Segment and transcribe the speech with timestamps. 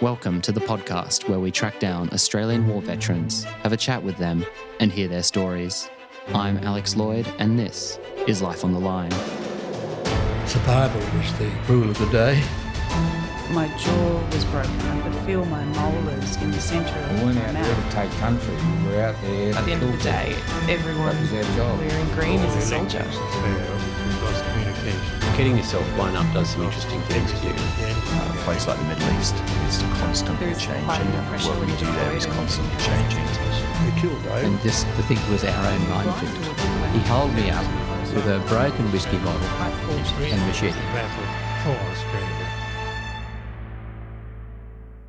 [0.00, 4.16] Welcome to the podcast where we track down Australian war veterans, have a chat with
[4.16, 4.44] them,
[4.78, 5.90] and hear their stories.
[6.34, 9.10] I'm Alex Lloyd, and this is Life on the Line.
[10.46, 12.42] Survival was the rule of the day.
[13.50, 14.70] My jaw was broken.
[14.80, 17.80] I could feel my molars in the centre of We weren't my out there to
[17.80, 17.92] mouth.
[17.92, 18.54] take country.
[18.54, 20.36] We were out there At the end of the day,
[20.68, 21.78] everyone That was our job.
[21.80, 23.04] wearing green is a soldier.
[23.04, 25.29] We've lost communication.
[25.40, 27.54] Getting yourself blown up does some interesting things to you.
[27.56, 29.34] Uh, a place like the Middle East
[29.68, 30.84] is constantly There's changing.
[30.84, 33.24] quite enough What we do there is constantly changing.
[33.86, 34.44] We killed Dave.
[34.44, 36.44] and this the thing was our own minefield.
[36.92, 37.64] He held me up
[38.12, 40.78] with a broken whiskey bottle and machete.
[40.92, 41.24] Battle
[41.64, 42.46] for Australia.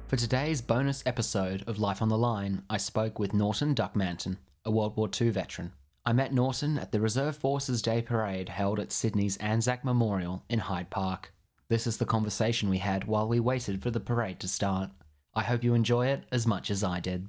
[0.08, 4.72] For today's bonus episode of Life on the Line, I spoke with Norton Duckmanton, a
[4.72, 5.74] World War II veteran.
[6.04, 10.58] I met Norton at the Reserve Forces Day Parade held at Sydney's Anzac Memorial in
[10.58, 11.32] Hyde Park.
[11.70, 14.90] This is the conversation we had while we waited for the parade to start.
[15.36, 17.28] I hope you enjoy it as much as I did.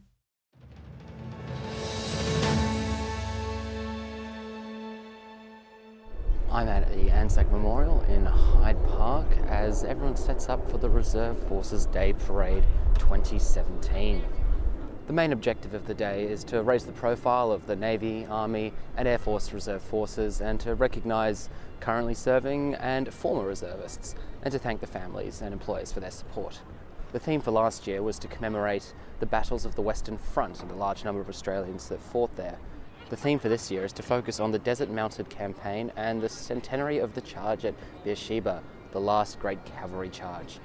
[6.50, 11.38] I'm at the Anzac Memorial in Hyde Park as everyone sets up for the Reserve
[11.46, 12.64] Forces Day Parade
[12.94, 14.22] 2017.
[15.08, 18.72] The main objective of the day is to raise the profile of the Navy, Army,
[18.96, 21.48] and Air Force Reserve Forces and to recognise
[21.80, 24.14] currently serving and former reservists
[24.44, 26.60] and to thank the families and employers for their support.
[27.10, 30.70] The theme for last year was to commemorate the battles of the Western Front and
[30.70, 32.58] the large number of Australians that fought there.
[33.10, 36.28] The theme for this year is to focus on the Desert Mounted Campaign and the
[36.28, 40.60] centenary of the charge at Beersheba, the last great cavalry charge.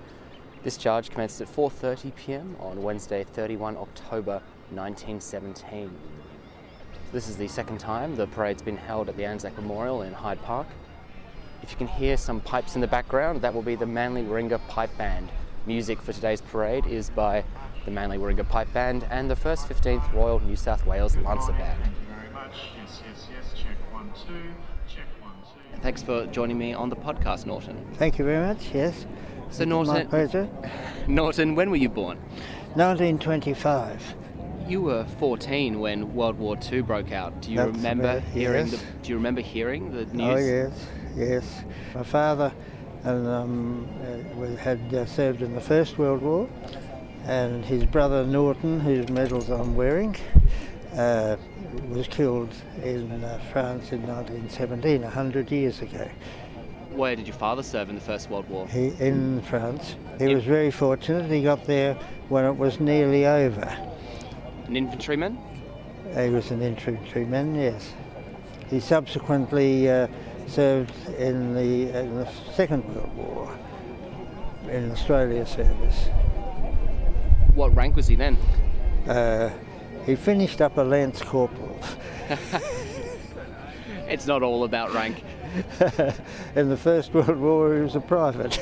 [0.63, 2.55] This charge commenced at 4:30 p.m.
[2.59, 4.41] on Wednesday, 31 October
[4.71, 5.89] 1917.
[7.13, 10.41] This is the second time the parade's been held at the Anzac Memorial in Hyde
[10.41, 10.67] Park.
[11.63, 14.59] If you can hear some pipes in the background, that will be the Manly Warringah
[14.67, 15.29] Pipe Band.
[15.65, 17.43] Music for today's parade is by
[17.85, 21.81] the Manly Warringah Pipe Band and the 1st 15th Royal New South Wales Lancer Band.
[21.81, 22.57] Thank you very much.
[22.77, 23.53] Yes, yes, yes.
[23.53, 24.53] Check one, two.
[24.93, 25.81] Check one, two.
[25.81, 27.85] Thanks for joining me on the podcast, Norton.
[27.93, 28.69] Thank you very much.
[28.73, 29.05] Yes.
[29.51, 30.49] So, Norton.
[31.07, 32.17] Norton, when were you born?
[32.75, 34.13] 1925.
[34.67, 37.41] You were 14 when World War II broke out.
[37.41, 38.79] Do you That's remember about- hearing yes.
[38.81, 38.85] the?
[39.03, 40.33] Do you remember hearing the news?
[40.33, 41.63] Oh yes, yes.
[41.95, 42.51] My father
[43.03, 46.49] and um, uh, had uh, served in the First World War,
[47.25, 50.15] and his brother Norton, whose medals I'm wearing,
[50.93, 51.37] uh,
[51.89, 52.53] was killed
[52.83, 56.09] in uh, France in 1917, a hundred years ago.
[56.97, 58.67] Where did your father serve in the First World War?
[58.67, 59.95] He in France.
[60.17, 61.29] He was very fortunate.
[61.29, 61.93] He got there
[62.27, 63.77] when it was nearly over.
[64.65, 65.37] An infantryman?
[66.15, 67.93] He was an infantryman, yes.
[68.71, 70.07] He subsequently uh,
[70.47, 73.59] served in the, in the Second World War
[74.71, 76.07] in Australia service.
[77.53, 78.37] What rank was he then?
[79.07, 79.51] Uh,
[80.03, 81.79] he finished up a Lance Corporal.
[84.07, 85.21] It's not all about rank.
[86.55, 88.59] in the First World War, he was a private.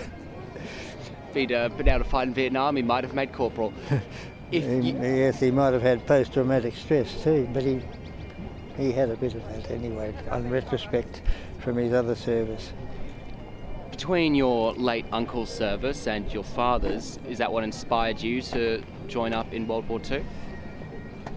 [1.30, 3.74] If he'd uh, been able to fight in Vietnam, he might have made corporal.
[4.52, 7.82] If He- you, yes, he might have had post-traumatic stress too, but he
[8.78, 11.22] he had a bit of that anyway, on retrospect,
[11.60, 12.72] from his other service.
[13.90, 19.34] between your late uncle's service and your father's, is that what inspired you to join
[19.34, 20.24] up in World War II?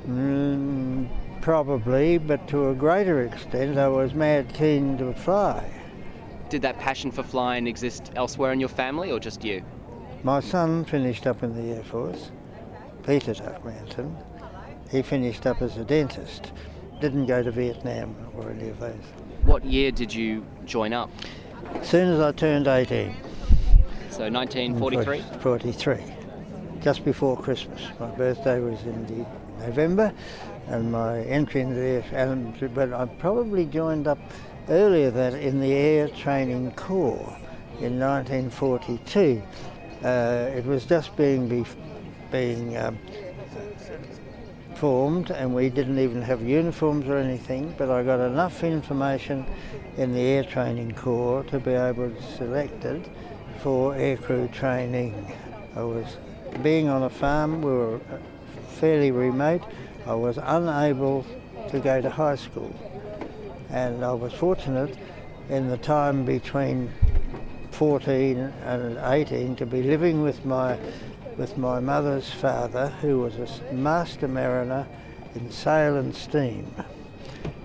[0.07, 1.09] Mm,
[1.49, 5.67] probably, but to a greater extent, I was mad keen to fly.
[6.51, 9.65] Did that passion for flying exist elsewhere in your family or just you?
[10.23, 12.33] My son finished up in the Air Force,
[13.03, 14.15] Peter Duckmanton.
[14.91, 16.53] He finished up as a dentist.
[17.01, 19.05] Didn't go to Vietnam or any of those.
[19.45, 21.11] What year did you join up?
[21.77, 23.15] As soon as I turned 18.
[24.11, 25.23] So 1943?
[25.41, 25.99] 43.
[26.83, 27.81] Just before Christmas.
[27.99, 29.27] My birthday was in the
[29.65, 30.13] November,
[30.69, 34.19] and my entry into the but I probably joined up
[34.69, 37.37] earlier than in the Air Training Corps
[37.81, 39.43] in 1942.
[40.05, 41.75] Uh, it was just being bef
[42.31, 42.99] being um,
[44.75, 47.75] formed, and we didn't even have uniforms or anything.
[47.79, 49.47] But I got enough information
[49.97, 53.09] in the Air Training Corps to be able to selected
[53.61, 55.35] for aircrew training.
[55.75, 56.19] I was
[56.63, 57.63] being on a farm.
[57.63, 58.01] We were
[58.79, 59.63] fairly remote.
[60.09, 61.27] I was unable
[61.69, 62.75] to go to high school,
[63.69, 64.97] and I was fortunate
[65.51, 66.91] in the time between
[67.73, 70.79] 14 and 18 to be living with my
[71.37, 74.87] with my mother's father, who was a master mariner
[75.35, 76.75] in sail and steam.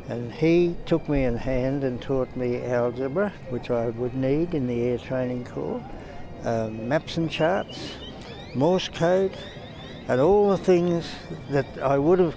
[0.10, 4.68] And he took me in hand and taught me algebra, which I would need in
[4.68, 5.82] the Air Training Corps,
[6.44, 7.94] um, maps and charts,
[8.54, 9.36] Morse code,
[10.08, 11.10] and all the things
[11.50, 12.36] that I would have,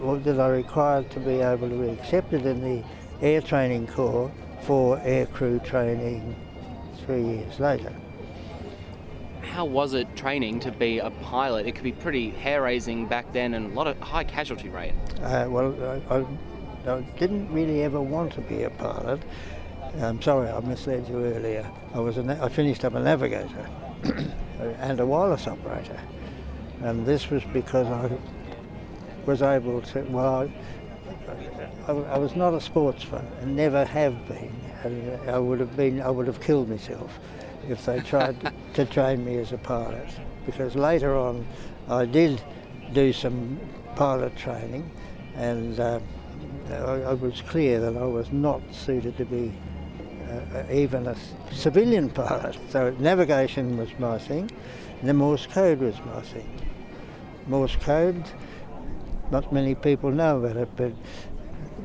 [0.00, 2.84] or that I required to be able to be accepted in the
[3.22, 4.30] Air Training Corps
[4.62, 6.34] for aircrew training
[7.04, 7.92] three years later.
[9.42, 11.66] How was it training to be a pilot?
[11.66, 14.92] It could be pretty hair raising back then and a lot of high casualty rate.
[15.22, 19.22] Uh, well, I, I, I didn't really ever want to be a pilot.
[20.00, 21.66] I'm sorry, I misled you earlier.
[21.94, 23.66] I was a I finished up a navigator
[24.80, 25.98] and a wireless operator,
[26.82, 28.10] and this was because I
[29.24, 30.02] was able to.
[30.02, 30.50] Well,
[31.88, 36.00] I, I was not a sportsman and never have been, and I would have been.
[36.00, 37.18] I would have killed myself
[37.68, 40.08] if they tried to train me as a pilot,
[40.44, 41.46] because later on
[41.88, 42.40] I did
[42.92, 43.58] do some
[43.94, 44.90] pilot training,
[45.34, 45.78] and.
[45.78, 46.00] Uh,
[46.70, 49.52] I, I was clear that I was not suited to be
[50.28, 51.16] uh, even a
[51.52, 52.58] civilian pilot.
[52.70, 54.50] So navigation was my thing,
[55.02, 56.48] the Morse code was my thing.
[57.46, 58.24] Morse code,
[59.30, 60.92] not many people know about it, but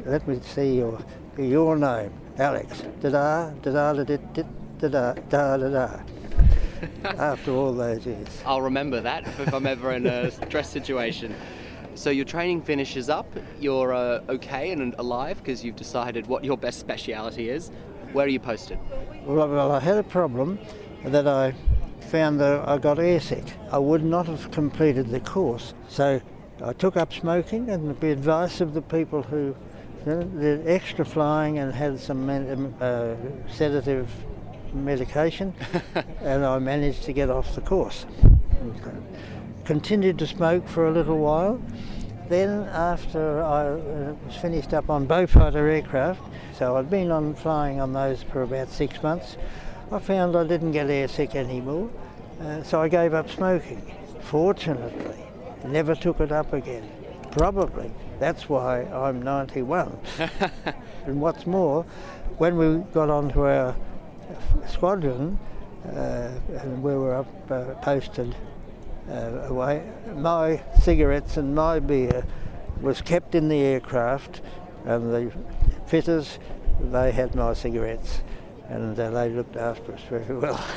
[0.05, 0.99] let me see your
[1.37, 2.83] your name, Alex.
[3.01, 5.99] Da da da da da da da da da da.
[7.03, 8.41] After all those years.
[8.45, 11.35] I'll remember that if I'm ever in a stress situation.
[11.93, 13.27] So your training finishes up,
[13.59, 17.69] you're uh, okay and alive because you've decided what your best speciality is.
[18.13, 18.79] Where are you posted?
[19.25, 20.57] Well, well, I had a problem
[21.03, 21.53] that I
[22.11, 23.53] found that I got airsick.
[23.71, 25.73] I would not have completed the course.
[25.87, 26.19] So
[26.61, 29.55] I took up smoking and the advice of the people who
[30.03, 33.15] did extra flying and had some med- uh,
[33.49, 34.09] sedative
[34.73, 35.53] medication,
[36.21, 38.05] and I managed to get off the course.
[39.63, 41.61] Continued to smoke for a little while.
[42.27, 46.21] Then, after I uh, was finished up on Beaufighter aircraft,
[46.57, 49.37] so I'd been on flying on those for about six months,
[49.91, 51.89] I found I didn't get airsick anymore,
[52.39, 53.93] uh, so I gave up smoking.
[54.21, 55.21] Fortunately,
[55.65, 56.89] never took it up again.
[57.31, 59.97] Probably that's why I'm 91.
[61.05, 61.83] and what's more,
[62.37, 63.75] when we got onto our
[64.69, 65.37] squadron
[65.87, 66.29] uh,
[66.61, 68.33] and we were up uh, posted
[69.09, 69.83] uh, away,
[70.13, 72.25] my cigarettes and my beer
[72.79, 74.41] was kept in the aircraft,
[74.85, 75.31] and the
[75.85, 76.39] fitters
[76.79, 78.21] they had my cigarettes,
[78.71, 80.63] and uh, they looked after us very well.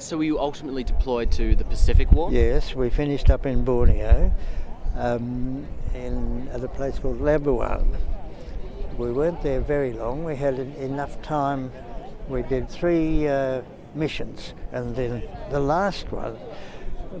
[0.00, 2.32] So were you ultimately deployed to the Pacific War?
[2.32, 4.32] yes, we finished up in Borneo,
[4.96, 7.96] um, in at a place called Labuan.
[8.96, 10.24] We weren't there very long.
[10.24, 11.70] We had enough time.
[12.28, 13.60] We did three uh,
[13.94, 16.36] missions, and then the last one,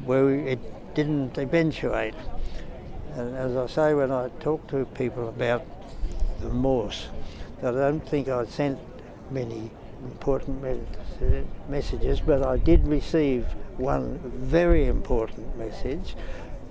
[0.06, 2.14] where we, it didn't eventuate.
[3.14, 5.66] And as I say, when I talk to people about
[6.40, 7.08] the Morse,
[7.62, 8.78] I don't think I sent
[9.30, 9.70] many
[10.02, 13.44] important mes- messages, but I did receive
[13.76, 16.16] one very important message,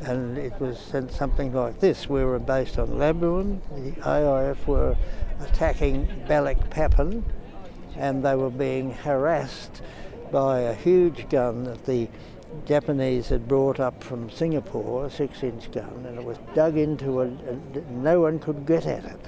[0.02, 2.10] and it was sent something like this.
[2.10, 4.98] We were based on Labuan, the AIF were
[5.42, 7.24] attacking Balikpapan,
[7.96, 9.84] and they were being harassed
[10.32, 12.10] by a huge gun that the
[12.66, 17.22] Japanese had brought up from Singapore, a six inch gun, and it was dug into
[17.22, 19.26] it, and no one could get at it.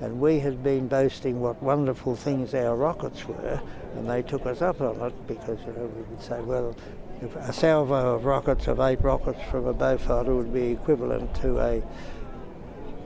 [0.00, 3.60] And we had been boasting what wonderful things our rockets were,
[3.96, 6.74] and they took us up on it because you know, we would say, well,
[7.40, 11.82] a salvo of rockets, of eight rockets from a Beaufighter, would be equivalent to a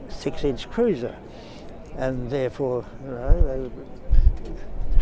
[0.09, 1.17] six inch cruiser.
[1.97, 3.73] And therefore, you know,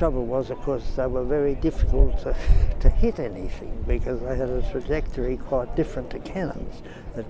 [0.03, 2.35] trouble was, of course, they were very difficult to,
[2.81, 6.83] to hit anything because they had a trajectory quite different to cannons.
[7.15, 7.23] That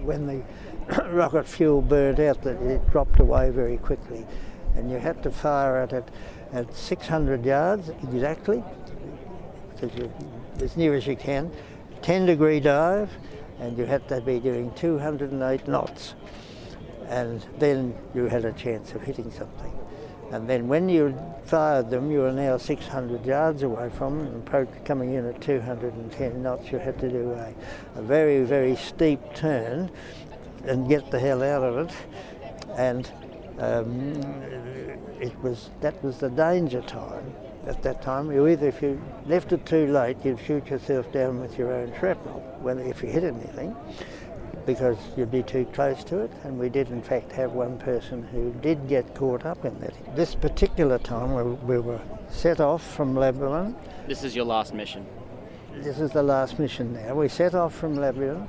[0.00, 4.24] when the rocket fuel burnt out, that it dropped away very quickly,
[4.74, 6.08] and you had to fire at it
[6.54, 8.64] at 600 yards exactly,
[10.62, 11.52] as near as you can,
[12.00, 13.10] 10 degree dive,
[13.60, 16.14] and you had to be doing 208 knots,
[17.06, 19.83] and then you had a chance of hitting something.
[20.32, 25.14] And then when you fired them, you were now 600 yards away from them, coming
[25.14, 27.54] in at 210 knots, you had to do a,
[27.96, 29.90] a very, very steep turn
[30.64, 31.94] and get the hell out of it.
[32.76, 33.10] And
[33.58, 34.20] um,
[35.20, 37.32] it was that was the danger time
[37.66, 38.32] at that time.
[38.32, 41.92] You either, if you left it too late, you'd shoot yourself down with your own
[41.98, 43.76] shrapnel, when if you hit anything
[44.66, 46.30] because you'd be too close to it.
[46.44, 49.94] And we did, in fact, have one person who did get caught up in that.
[50.16, 53.74] This particular time, we, we were set off from Labuan.
[54.06, 55.06] This is your last mission.
[55.76, 57.14] This is the last mission now.
[57.14, 58.46] We set off from Labuan,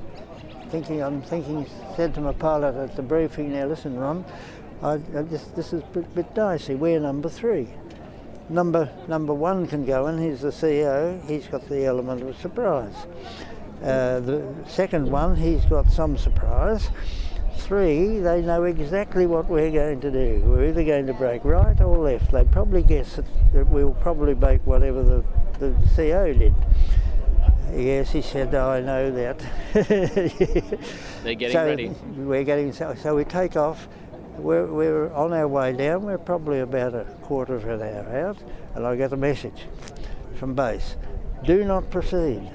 [0.70, 4.24] thinking, I'm thinking, said to my pilot at the briefing, now listen, Ron,
[4.82, 6.76] I, I this, this is a bit, bit dicey.
[6.76, 7.68] We're number three.
[8.50, 10.22] number number one can go in.
[10.22, 11.24] He's the CEO.
[11.28, 13.08] He's got the element of surprise.
[13.84, 16.90] Uh, the second one, he's got some surprise.
[17.58, 20.44] Three, they know exactly what we're going to do.
[20.46, 22.32] We're either going to break right or left.
[22.32, 25.24] They probably guess that, that we'll probably break whatever the,
[25.60, 26.54] the CEO did.
[27.74, 29.40] Yes, he said, oh, I know that.
[31.24, 31.88] They're getting so ready.
[32.18, 33.88] We're getting so, so we take off.
[34.38, 36.04] We're, we're on our way down.
[36.04, 38.38] We're probably about a quarter of an hour out,
[38.76, 39.66] and I get a message
[40.36, 40.96] from base:
[41.44, 42.50] Do not proceed.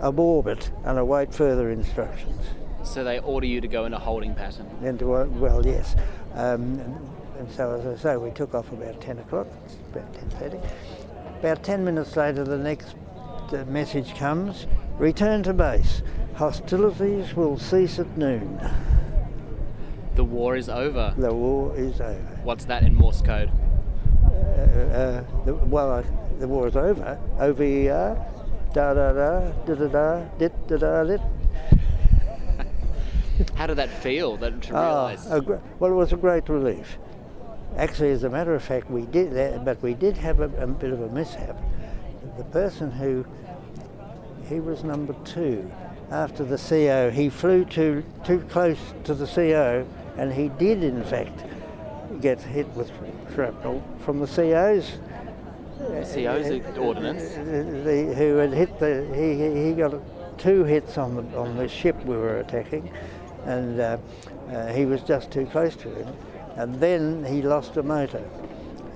[0.00, 2.42] Aborbit and await further instructions.
[2.84, 4.66] So they order you to go in a holding pattern.
[4.82, 5.96] Into a, well, yes.
[6.34, 6.78] Um,
[7.38, 9.46] and so, as I say, we took off about 10 o'clock,
[9.92, 10.64] about 10.30.
[11.40, 12.94] About 10 minutes later, the next
[13.66, 14.66] message comes,
[14.98, 16.02] return to base.
[16.36, 18.60] Hostilities will cease at noon.
[20.14, 21.14] The war is over.
[21.16, 22.40] The war is over.
[22.42, 23.50] What's that in Morse code?
[24.24, 26.02] Uh, uh, the, well, uh,
[26.38, 27.18] the war is over.
[27.38, 28.26] O-V-E-R,
[28.76, 31.20] da da da, da da da, dit da da dit.
[33.54, 34.36] How did that feel?
[34.36, 35.26] That to Ah, realise.
[35.30, 36.98] a gr- well, it was a great relief.
[37.78, 40.66] Actually, as a matter of fact, we did that, but we did have a, a
[40.66, 41.56] bit of a mishap.
[42.36, 43.24] The person who
[44.48, 45.70] he was number two
[46.10, 49.86] after the CO, he flew too too close to the CO,
[50.18, 51.44] and he did in fact
[52.20, 52.90] get hit with
[53.34, 54.98] shrapnel from the CO's.
[55.78, 57.34] CO's ordnance.
[57.34, 59.94] The, who had hit the he, he- got
[60.38, 62.90] two hits on the on the ship we were attacking,
[63.44, 63.98] and uh,
[64.50, 66.14] uh, he was just too close to him,
[66.56, 68.24] and then he lost a motor,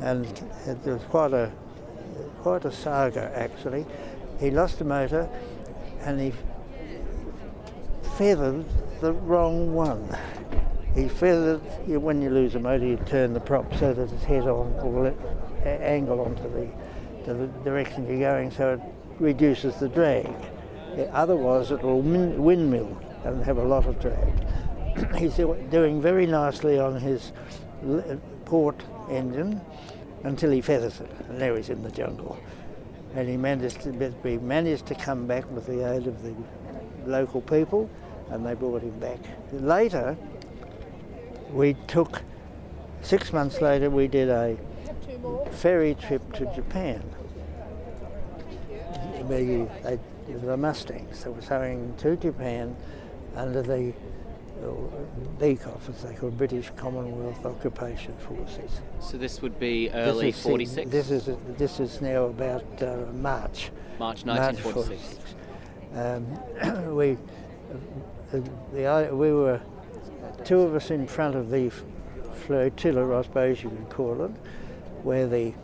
[0.01, 0.27] and
[0.67, 1.51] it was quite a
[2.43, 3.85] quite a saga actually.
[4.39, 5.29] He lost a motor,
[6.03, 6.33] and he
[8.17, 8.65] feathered
[9.01, 10.17] the wrong one.
[10.95, 14.43] He feathered when you lose a motor, you turn the prop so that it's head
[14.43, 15.15] on or
[15.65, 16.69] angle onto the
[17.25, 18.81] to the direction you're going, so it
[19.19, 20.33] reduces the drag.
[21.13, 24.33] Otherwise, it will windmill and have a lot of drag.
[25.17, 27.33] He's doing very nicely on his
[28.45, 29.61] port engine
[30.25, 32.39] until he feathers it, and now he's in the jungle.
[33.15, 36.35] And he managed to, we managed to come back with the aid of the
[37.07, 37.89] local people,
[38.31, 39.19] and they brought him back.
[39.53, 40.17] Later,
[41.53, 42.23] we took
[43.03, 44.57] six months later we did a
[45.53, 47.03] ferry trip to Japan.
[49.29, 49.99] We, they,
[50.43, 52.77] the Mustangs that were going to Japan
[53.37, 53.93] under the
[54.63, 54.67] uh,
[55.39, 58.81] BCOF, as they call British Commonwealth Occupation Forces.
[59.01, 60.91] So this would be This early is- 46.
[60.91, 63.71] This is this is now about uh, March.
[63.99, 65.19] March March 1946.
[65.19, 65.35] 46.
[65.95, 68.41] Um, we uh,
[68.73, 69.61] the, we were
[70.45, 71.71] two of us in front of the
[72.47, 74.31] flotilla, I suppose you could call it,
[75.03, 75.55] where the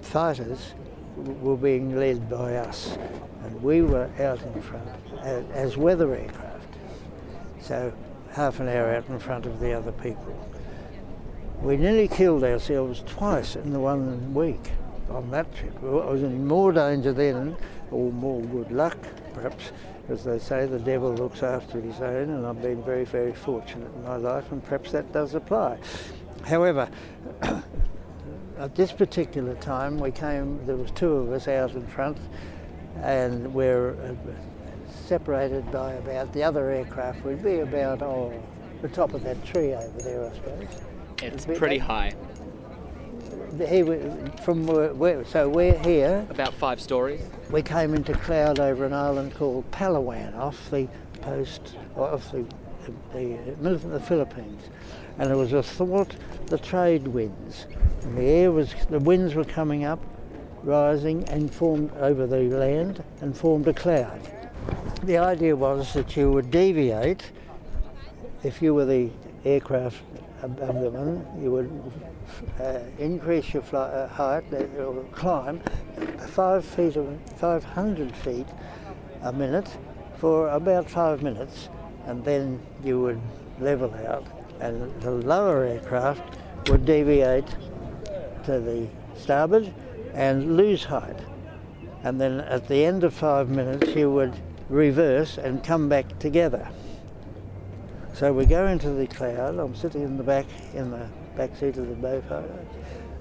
[0.00, 0.74] fighters
[1.16, 2.96] were being led by us,
[3.44, 4.88] and we were out in front
[5.22, 6.74] as, weather aircraft.
[7.60, 7.92] So
[8.32, 10.34] half an hour out in front of the other people.
[11.60, 14.70] We nearly killed ourselves twice in the one week
[15.10, 15.76] on that trip.
[15.82, 17.56] I was in more danger then,
[17.90, 18.96] or more good luck,
[19.34, 19.72] perhaps.
[20.08, 23.94] As they say, the devil looks after his own, and I've been very, very fortunate
[23.94, 25.78] in my life, and perhaps that does apply.
[26.44, 26.88] However,
[28.60, 32.18] at this particular time, we came, there was two of us out in front,
[33.02, 34.14] and we're uh,
[35.06, 38.32] separated by about, the other aircraft would be about, oh,
[38.82, 40.82] the top of that tree over there, I suppose.
[41.22, 42.14] It's pretty like- high.
[43.66, 43.82] He,
[44.44, 46.24] from where, where, so we're here.
[46.30, 47.20] About five stories.
[47.50, 50.86] We came into cloud over an island called Palawan off the
[51.20, 52.46] coast off the
[53.12, 54.62] the, movement of the Philippines,
[55.18, 56.14] and it was a thought
[56.46, 57.66] the trade winds.
[58.02, 60.02] And the air was the winds were coming up,
[60.62, 64.20] rising and formed over the land and formed a cloud.
[65.02, 67.30] The idea was that you would deviate
[68.42, 69.10] if you were the
[69.44, 70.02] aircraft
[70.42, 71.92] above them, you would
[72.58, 75.60] uh, increase your fly, uh, height uh, or climb
[76.28, 78.46] five feet, or 500 feet
[79.22, 79.68] a minute
[80.18, 81.68] for about five minutes,
[82.06, 83.20] and then you would
[83.60, 84.26] level out,
[84.60, 86.22] and the lower aircraft
[86.68, 87.46] would deviate
[88.44, 89.72] to the starboard
[90.14, 91.18] and lose height.
[92.02, 94.34] And then at the end of five minutes, you would
[94.68, 96.68] reverse and come back together.
[98.14, 99.58] So we go into the cloud.
[99.58, 102.50] I'm sitting in the back in the back seat of the Beaufort.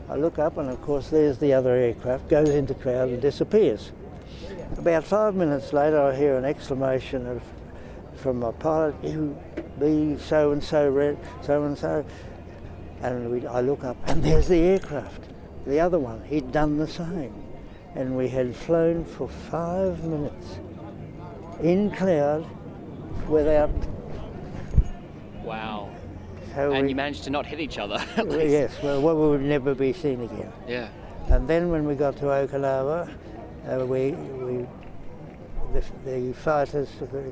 [0.09, 2.29] I look up, and of course, there's the other aircraft.
[2.29, 3.91] Goes into cloud and disappears.
[4.77, 7.43] About five minutes later, I hear an exclamation of,
[8.19, 9.38] from my pilot, "You
[9.79, 12.05] be so and so red, so and so,"
[13.01, 15.23] and we, I look up, and there's the aircraft.
[15.65, 17.33] the other one, he'd done the same.
[17.95, 20.59] And we had flown for five minutes
[21.61, 22.45] in cloud
[23.27, 23.71] without.
[25.43, 25.89] Wow.
[26.55, 27.95] So And we- you managed to not hit each other.
[28.17, 28.51] at well, least.
[28.51, 30.51] yes, well, we would never be seen again.
[30.67, 30.88] Yeah.
[31.29, 33.09] And then when we got to Okinawa,
[33.67, 34.65] uh, we, we
[35.73, 36.89] the, the fighters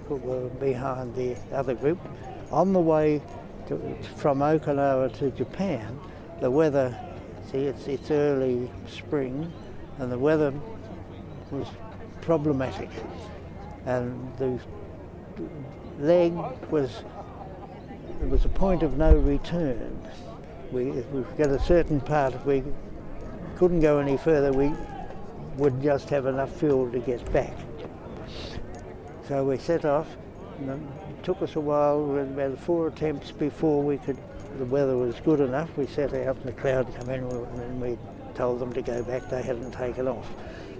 [0.10, 2.00] were behind the other group.
[2.51, 3.22] On the way
[3.67, 6.00] to, from Okinawa to Japan,
[6.39, 6.98] the weather,
[7.51, 9.51] see, it's, it's early spring,
[10.00, 10.53] and the weather
[11.51, 11.67] was
[12.22, 12.89] problematic.
[13.86, 14.60] And the
[16.00, 16.34] leg
[16.70, 17.03] was,
[18.20, 20.01] there was a point of no return.
[20.72, 22.63] We, if we got a certain part, we
[23.56, 24.74] couldn't go any further, we
[25.58, 27.53] would just have enough fuel to get back.
[29.28, 30.08] So we set off,
[30.60, 34.18] and it took us a while, about four attempts before we could,
[34.58, 35.76] the weather was good enough.
[35.76, 37.98] We set out and the cloud came in and we
[38.36, 40.30] told them to go back, they hadn't taken off.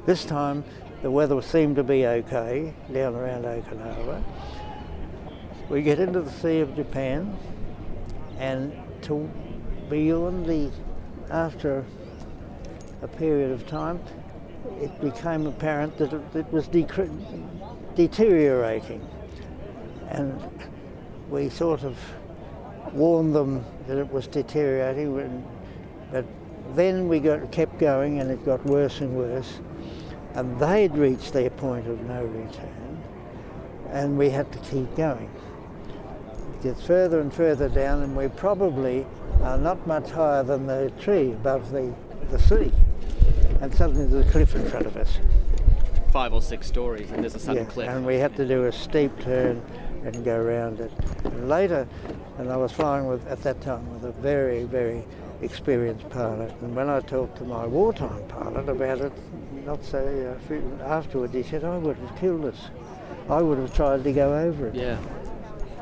[0.06, 0.64] This time
[1.02, 4.24] the weather seemed to be okay down around Okinawa.
[5.68, 7.38] We get into the Sea of Japan
[8.40, 9.30] and to
[9.90, 10.72] beyond the,
[11.30, 11.84] after
[13.02, 14.00] a period of time,
[14.80, 17.10] it became apparent that it, it was decre-
[17.98, 19.06] deteriorating.
[20.10, 20.40] And
[21.30, 21.98] we sort of
[22.94, 25.44] warned them that it was deteriorating,
[26.12, 26.24] but
[26.76, 29.60] then we got, kept going and it got worse and worse.
[30.36, 33.04] And they'd reached their point of no return,
[33.90, 35.30] and we had to keep going.
[36.54, 39.06] It gets further and further down, and we probably
[39.42, 41.92] are not much higher than the tree above the,
[42.30, 42.72] the sea.
[43.62, 45.18] And suddenly there's a cliff in front of us.
[46.12, 47.90] Five or six stories, and there's a sudden Yeah, cliff.
[47.90, 49.62] And we had to do a steep turn
[50.06, 50.92] and go around it.
[51.26, 51.88] And later,
[52.38, 55.04] and I was flying with at that time with a very, very
[55.42, 56.52] experienced pilot.
[56.62, 59.12] And when I talked to my wartime pilot about it,
[59.66, 62.70] not so uh, few- afterwards, he said, "I would have killed us.
[63.30, 64.98] I would have tried to go over it." Yeah.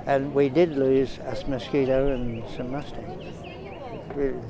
[0.08, 3.24] And we did lose us mosquito and some mustangs.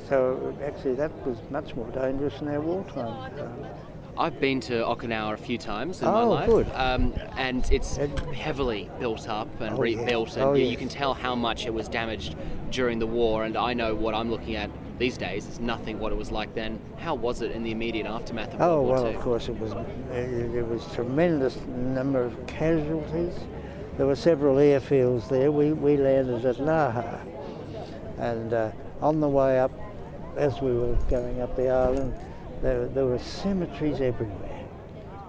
[0.08, 3.32] So actually, that was much more dangerous than our wartime.
[3.36, 3.72] pilot.
[4.18, 6.68] I've been to Okinawa a few times in my Oh, life, good.
[6.74, 10.00] Um, and it's And- heavily built up and Oh, yeah.
[10.00, 10.72] rebuilt, and Oh, you, yes.
[10.72, 12.36] you can tell how much it was damaged
[12.72, 13.44] during the war.
[13.44, 16.54] And I know what I'm looking at these days is nothing what it was like
[16.56, 16.80] then.
[16.98, 19.16] How was it in the immediate aftermath of Oh World War well, II?
[19.16, 19.74] of course it was.
[20.14, 23.34] It was tremendous number of casualties.
[23.98, 25.52] There were several airfields there.
[25.52, 27.20] We we landed at Naha,
[28.18, 29.72] and uh, on the way up,
[30.38, 32.14] as we were going up the island,
[32.62, 34.52] there there were cemeteries everywhere.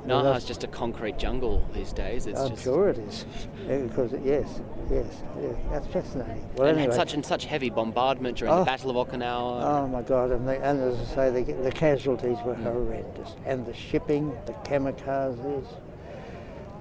[0.06, 2.28] Naha's just a concrete jungle these days.
[2.28, 3.26] It's I'm just sure it is,
[3.66, 5.04] because it, yes, yes,
[5.40, 6.48] yeah, that's fascinating.
[6.54, 8.60] Well, and anyway, had such and such heavy bombardment during Oh.
[8.60, 9.62] the Battle of Okinawa.
[9.64, 10.30] Oh my God!
[10.30, 12.44] And, and as I say, the, the casualties Mm.
[12.44, 15.66] were horrendous, and the shipping, the kamikazes.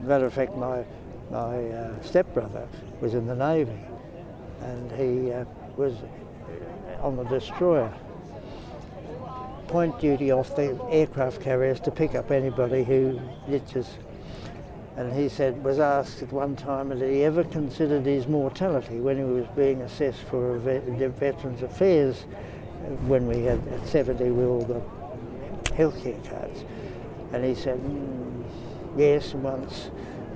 [0.01, 0.85] Matter of fact, my
[1.31, 2.67] my uh, stepbrother
[3.01, 3.79] was in the navy,
[4.61, 5.45] and he uh,
[5.77, 5.95] was
[7.01, 7.91] on the destroyer.
[9.67, 13.87] Point duty off the aircraft carriers to pick up anybody who ditches.
[14.95, 19.17] And he said, was asked at one time, had he ever considered his mortality when
[19.17, 22.25] he was being assessed for Veterans Affairs
[23.07, 24.81] when we had at 70 we all got
[25.75, 26.63] healthcare cards.
[27.33, 28.43] And he said, "Mm,
[28.95, 29.89] yes, once.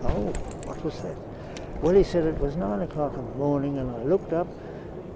[0.04, 0.34] Oh,
[0.66, 1.16] what was that?
[1.82, 4.48] Well, he said it was nine o'clock in the morning and I looked up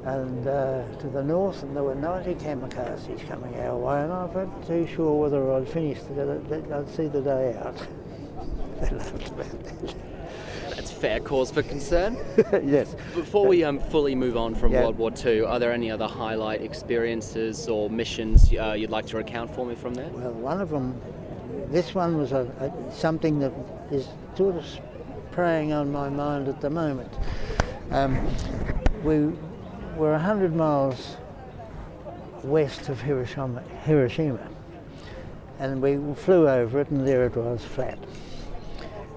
[0.06, 4.26] and uh, to the north and there were 90 kamikazes coming our way and I
[4.26, 7.78] wasn't too sure whether I'd finish the, I'd see the day out.
[8.82, 9.96] they laughed about that.
[10.76, 12.18] That's fair cause for concern.
[12.64, 12.96] yes.
[13.16, 14.82] Before we um, fully move on from Yeah.
[14.82, 19.18] World War II, are there any other highlight experiences or missions uh, you'd like to
[19.18, 20.10] recount for me from there?
[20.10, 21.00] Well, one of them,
[21.70, 23.54] this one was a, a, something that
[23.92, 24.66] is sort of
[25.32, 27.14] preying on my mind at the moment.
[27.92, 28.20] Um,
[29.04, 29.32] we
[29.96, 31.18] were 100 miles
[32.44, 34.48] west of Hiroshima, Hiroshima,
[35.60, 37.98] and we flew over it, and there it was, flat.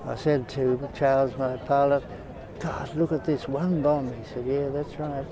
[0.07, 2.05] I said to Charles, my pilot,
[2.61, 4.13] God, look at this one bomb.
[4.13, 5.27] He said, Yeah, that's right.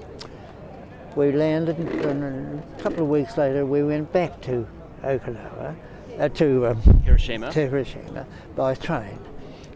[1.16, 4.66] We landed, and a couple of weeks later, we went back to
[5.02, 5.76] Okinawa,
[6.18, 7.52] uh, to, um, Hiroshima.
[7.52, 8.26] to Hiroshima
[8.57, 9.18] by train.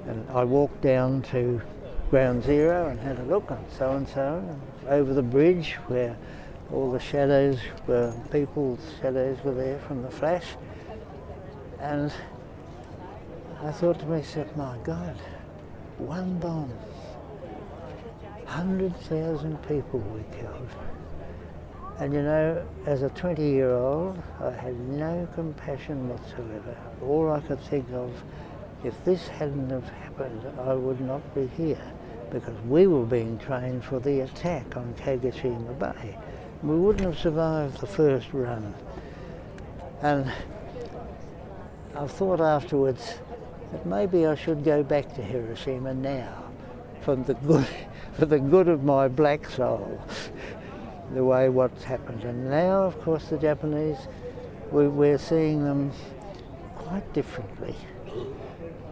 [0.08, 1.62] And I walked down to
[2.10, 6.16] Ground Zero and had a look on so and so, and over the bridge where
[6.72, 10.46] all the shadows were, people's shadows were there from the flash.
[11.80, 12.10] And
[13.62, 15.18] I thought to myself, my God,
[15.98, 16.70] one bomb,
[18.44, 20.68] 100,000 people were killed.
[21.98, 26.74] And you know, as a 20 year old, I had no compassion whatsoever.
[27.02, 28.10] All I could think of,
[28.82, 31.92] if this hadn't have happened, I would not be here
[32.30, 36.16] because we were being trained for the attack on Kagoshima Bay.
[36.62, 38.74] We wouldn't have survived the first run.
[40.02, 40.32] And
[41.94, 43.14] I've thought afterwards
[43.72, 46.44] that maybe I should go back to Hiroshima now
[47.02, 47.66] for the good,
[48.12, 50.00] for the good of my black soul,
[51.14, 52.24] the way what's happened.
[52.24, 53.98] And now, of course, the Japanese,
[54.70, 55.92] we, we're seeing them
[56.76, 57.74] quite differently.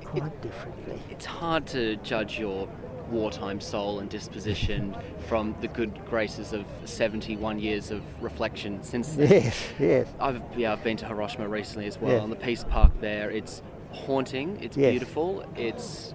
[0.05, 1.01] Quite differently.
[1.11, 2.69] It's hard to judge your
[3.11, 4.97] wartime soul and disposition
[5.29, 9.31] from the good graces of 71 years of reflection since then.
[9.31, 10.09] Yes, yes.
[10.21, 12.13] I've yeah, I've been to Hiroshima recently as well.
[12.13, 12.21] Yeah.
[12.21, 14.59] On the Peace Park there, it's haunting.
[14.63, 14.91] It's Yes.
[14.91, 15.45] beautiful.
[15.57, 16.15] It's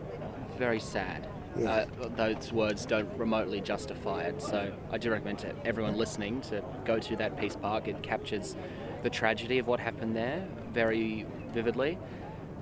[0.58, 1.28] very sad.
[1.58, 1.68] Yes.
[2.02, 4.42] Uh, those words don't remotely justify it.
[4.42, 7.88] So I do recommend to everyone listening to go to that Peace Park.
[7.88, 8.56] It captures
[9.04, 11.98] the tragedy of what happened there very vividly.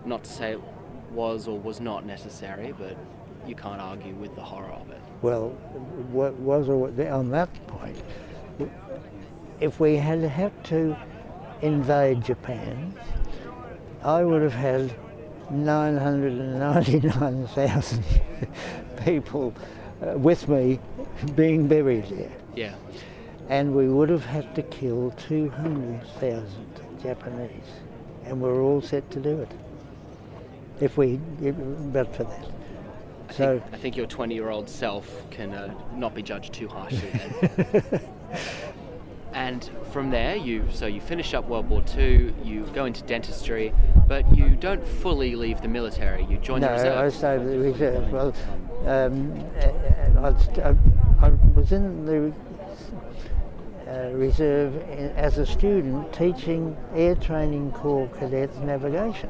[0.06, 0.62] Not to say it
[1.12, 2.96] was or was not necessary, but
[3.50, 5.02] you can't argue with the horror of it.
[5.24, 5.50] Well,
[6.12, 7.98] what was on that point,
[9.60, 10.96] if we had had to
[11.62, 12.94] invade Japan,
[14.04, 14.94] I would have had
[15.50, 18.04] 999,000
[19.04, 19.56] people
[20.02, 20.80] uh, with me
[21.36, 22.32] being buried there.
[22.56, 22.76] Yeah.
[23.50, 26.48] And we would have had to kill 200,000
[27.02, 27.50] Japanese.
[28.26, 29.52] And we're all set to do it.
[30.80, 32.50] If we, but for that.
[33.30, 36.52] I So, think, I think your 20 year old self can uh, not be judged
[36.54, 37.12] too harshly
[39.34, 43.74] and from there, you so you finish up World War II, you go into dentistry,
[44.08, 46.26] but you don't fully leave the military.
[46.26, 47.14] You join no, the I reserve.
[47.14, 48.12] stayed with the reserve.
[48.12, 48.34] Well,
[48.86, 50.76] um, uh, I'd st- I,
[51.22, 52.34] I was in the
[53.88, 54.76] uh, reserve
[55.16, 59.30] as a student teaching Air Training Corps cadets navigation.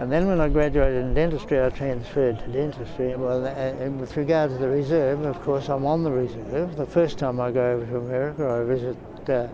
[0.00, 3.14] And then when I graduated in dentistry, I transferred to dentistry.
[3.16, 6.74] Well, uh, and with regard to the reserve, of course, I'm on the reserve.
[6.76, 8.96] The first time I go over to America, I visit
[9.28, 9.48] uh,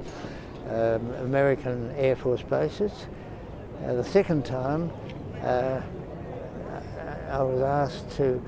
[0.70, 2.92] um, American Air Force bases.
[3.84, 4.92] Uh, the second time,
[5.42, 5.80] uh,
[7.28, 8.40] I was asked to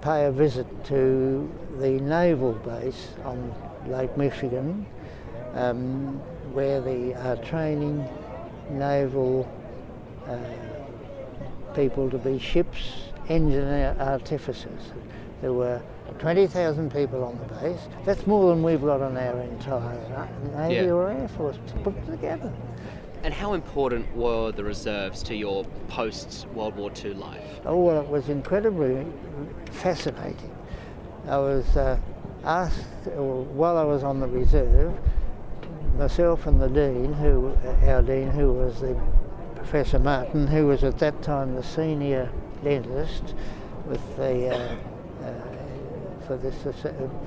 [0.00, 3.54] pay a visit to the naval base on
[3.88, 4.86] Lake Michigan,
[5.52, 6.18] um,
[6.54, 8.08] where they are training
[8.70, 9.46] naval
[10.26, 10.38] uh,
[11.74, 14.92] people to be ships engineer artificers.
[15.40, 15.80] There were
[16.18, 17.80] 20,000 people on the base.
[18.04, 20.92] That's more than we've got on our entire Navy Yeah.
[20.92, 22.52] or Air Force put together.
[23.22, 27.60] And how important were the reserves to your post World War II life?
[27.64, 29.06] Oh, well, it was incredibly
[29.70, 30.50] fascinating.
[31.26, 31.98] I was uh,
[32.44, 34.92] asked, while I was on the reserve,
[35.96, 37.56] myself and the dean, who
[37.86, 38.94] our dean, who was the
[39.64, 42.30] Professor Martin, who was at that time the senior
[42.62, 43.34] dentist
[43.86, 44.76] with the uh,
[45.24, 45.32] uh,
[46.26, 46.54] for this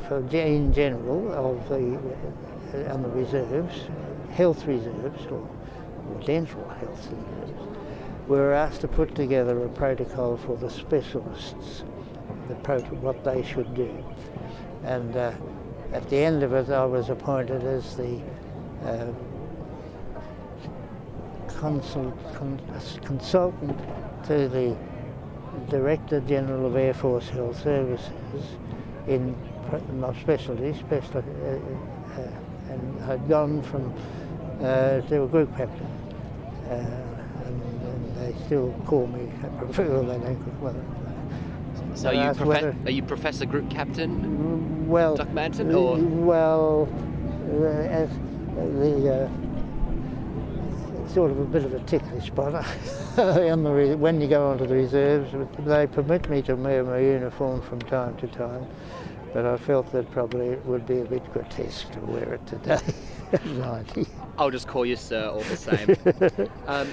[0.08, 1.98] for in general of the
[2.74, 3.90] uh, on the reserves,
[4.32, 5.50] health reserves or,
[6.10, 7.68] or dental health reserves
[8.28, 11.84] we were asked to put together a protocol for the specialists,
[12.50, 14.04] the pro- what they should do.
[14.84, 15.32] And uh,
[15.94, 18.20] at the end of it, I was appointed as the
[18.84, 19.12] uh,
[21.58, 22.60] consult, con-
[23.04, 23.78] consultant
[24.28, 24.76] to the
[25.70, 28.12] Director General of Air Force Health Services
[29.08, 29.36] in
[30.00, 32.28] my specialty, special, uh, uh,
[32.70, 33.94] and I'd gone from
[34.62, 35.86] uh, to a group captain.
[36.70, 36.74] Uh,
[37.46, 39.32] and, and they still call me,
[39.78, 40.76] well, they don't, well,
[41.96, 44.88] So are you, profe- whether- are you Professor Group Captain?
[44.88, 46.88] well, Duckmanton, or- well,
[47.52, 48.10] uh, as
[48.56, 49.47] the uh,
[51.18, 52.64] sort of a bit of a ticklish spot
[53.16, 55.32] when you go onto the reserves.
[55.66, 58.68] They permit me to wear my uniform from time to time,
[59.34, 62.78] but I felt that probably it would be a bit grotesque to wear it today.
[63.46, 64.06] 90.
[64.38, 66.50] I'll just call you sir all the same.
[66.68, 66.88] um,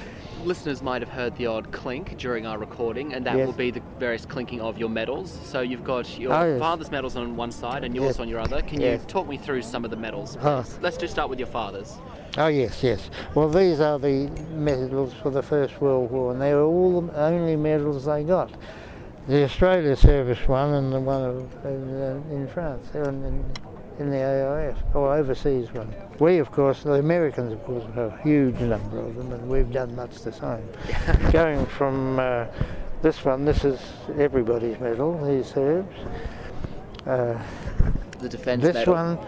[0.44, 3.46] listeners might have heard the odd clink during our recording, and that Yes.
[3.46, 5.38] will be the various clinking of your medals.
[5.44, 6.58] So you've got your Oh, yes.
[6.58, 8.20] father's medals on one side and yours Yes.
[8.20, 8.62] on your other.
[8.62, 10.36] Can you talk me through some of the medals?
[10.42, 10.64] Oh.
[10.80, 11.96] Let's just start with your father's.
[12.36, 13.10] Oh yes, yes.
[13.34, 17.16] Well, these are the medals for the First World War, and they were all the
[17.20, 18.50] only medals they got.
[19.28, 22.86] The Australia Service one and the one of, in, uh, in France,
[23.98, 25.92] in, the AIF, or overseas one.
[26.18, 29.70] We, of course, the Americans, of course, have a huge number of them, and we've
[29.72, 30.68] done much the same.
[31.32, 32.46] Going from uh,
[33.02, 33.80] this one, this is
[34.18, 35.96] everybody's medal, these Serbs.
[37.06, 37.38] Uh,
[38.20, 38.94] The defence this medal.
[38.94, 39.18] one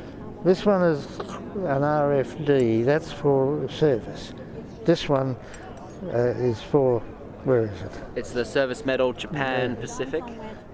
[0.44, 4.32] This one is an RFD, that's for service.
[4.84, 5.36] This one
[6.14, 7.00] uh, is for,
[7.44, 7.90] where is it?
[8.14, 10.22] It's the Service Medal Japan Pacific.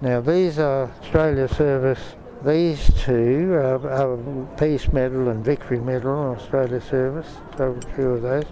[0.01, 1.99] Now these are Australia Service.
[2.45, 4.17] These two are, are
[4.57, 7.37] Peace Medal and Victory Medal, Australia Service.
[7.57, 8.43] So two of those.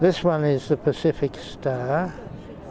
[0.00, 2.14] This one is the Pacific Star.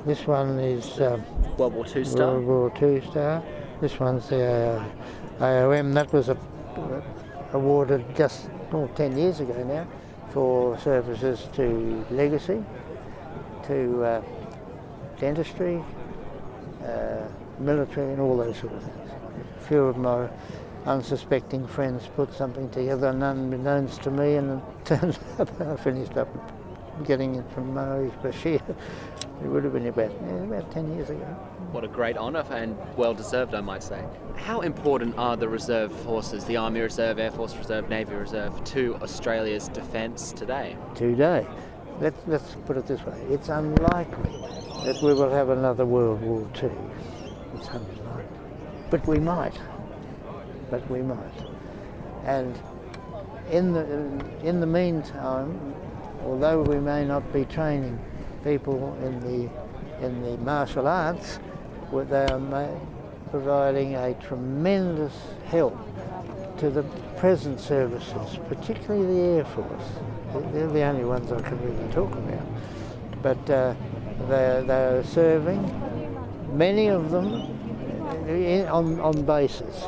[0.07, 1.23] This one is um,
[1.55, 2.39] World War II star.
[2.39, 3.43] World War II Star.
[3.79, 4.85] This one's the uh,
[5.39, 5.93] AOM.
[5.93, 6.37] That was a,
[7.53, 9.87] awarded just oh, 10 years ago now
[10.31, 12.63] for services to legacy,
[13.67, 14.21] to uh,
[15.19, 15.83] dentistry,
[16.83, 17.27] uh,
[17.59, 18.98] military, and all those sort of things.
[19.69, 20.27] A few of my
[20.87, 26.17] unsuspecting friends put something together and unbeknownst to me, and it turned up I finished
[26.17, 26.27] up
[27.05, 28.63] getting it from Marie Bashir.
[29.43, 30.09] It would have been about,
[30.43, 31.23] about 10 years ago.
[31.71, 34.03] What a great honour and well deserved, I might say.
[34.37, 38.95] How important are the reserve forces, the Army Reserve, Air Force Reserve, Navy Reserve, to
[39.03, 40.75] Australia's defence today?
[40.95, 41.45] Today,
[42.01, 44.31] let's, let's put it this way it's unlikely
[44.83, 46.71] that we will have another World War II.
[47.53, 48.08] It's unlikely.
[48.89, 49.59] But we might.
[50.69, 51.17] But we might.
[52.25, 52.57] And
[53.51, 53.83] in the,
[54.47, 55.75] in the meantime,
[56.23, 57.99] although we may not be training
[58.43, 59.49] people in the
[60.01, 61.39] in the martial arts,
[61.91, 62.79] they are
[63.31, 65.13] providing a tremendous
[65.45, 65.77] help
[66.57, 66.83] to the
[67.17, 69.89] present services, particularly the Air Force.
[70.53, 72.47] They're the only ones I can really talk about.
[73.21, 73.75] But uh,
[74.27, 75.61] they're, they're serving,
[76.53, 77.58] many of them
[78.69, 79.83] on, on bases.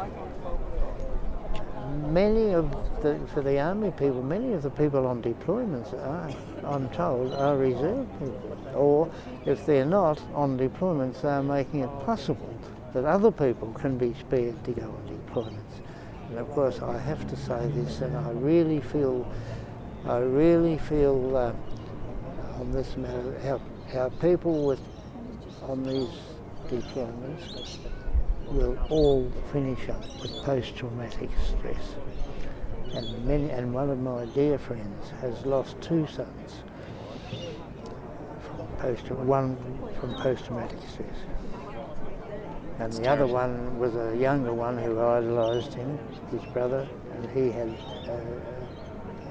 [2.08, 6.32] Many of the, for the army people, many of the people on deployments are,
[6.66, 8.58] I'm told, are reserve people.
[8.76, 9.12] Or
[9.46, 12.54] if they're not on deployments, they're making it possible
[12.94, 15.82] that other people can be spared to go on deployments.
[16.30, 19.30] And of course, I have to say this, and I really feel,
[20.06, 21.54] I really feel uh,
[22.60, 24.82] on this matter, how, how people with
[25.64, 26.10] on these
[26.68, 27.80] deployments
[28.52, 31.96] will all finish up with post-traumatic stress.
[32.94, 36.64] And, many, and one of my dear friends has lost two sons
[38.42, 39.58] from post one
[40.00, 41.18] from post-traumatic stress.
[42.80, 46.00] And the other one was a younger one who idolised him,
[46.32, 48.20] his brother, and he had uh,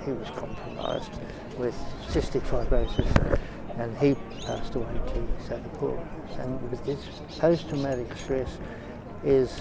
[0.04, 1.12] he was compromised
[1.58, 1.74] with
[2.08, 3.38] cystic fibrosis,
[3.76, 4.14] and he
[4.46, 5.28] passed away too.
[5.46, 6.06] So.
[6.38, 7.04] And with this
[7.38, 8.58] post-traumatic stress,
[9.24, 9.60] is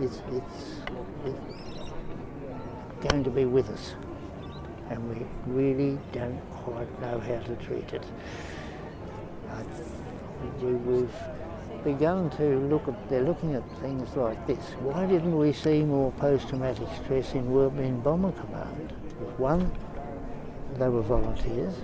[0.00, 0.52] it's, it's,
[1.24, 1.90] it's
[3.08, 3.94] going to be with us
[4.90, 8.04] and we really don't quite know how to treat it.
[10.60, 11.14] we've
[11.84, 14.72] begun to look at, they're looking at things like this.
[14.80, 17.46] Why didn't we see more post-traumatic stress in,
[17.78, 18.92] in Bomber Command?
[19.38, 19.70] One,
[20.76, 21.74] they were volunteers.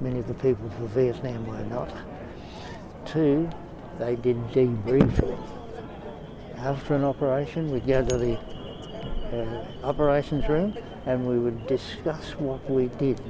[0.00, 1.90] Many of the people for Vietnam were not.
[3.06, 3.48] Two,
[3.98, 5.53] they did debriefing
[6.64, 8.38] after an operation, we'd go to the
[9.32, 10.74] uh, operations room
[11.04, 13.20] and we would discuss what we did.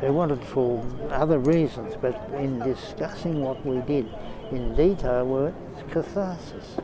[0.00, 4.08] They wanted for other reasons, but in discussing what we did
[4.52, 5.52] in detail were
[5.90, 6.76] catharsis.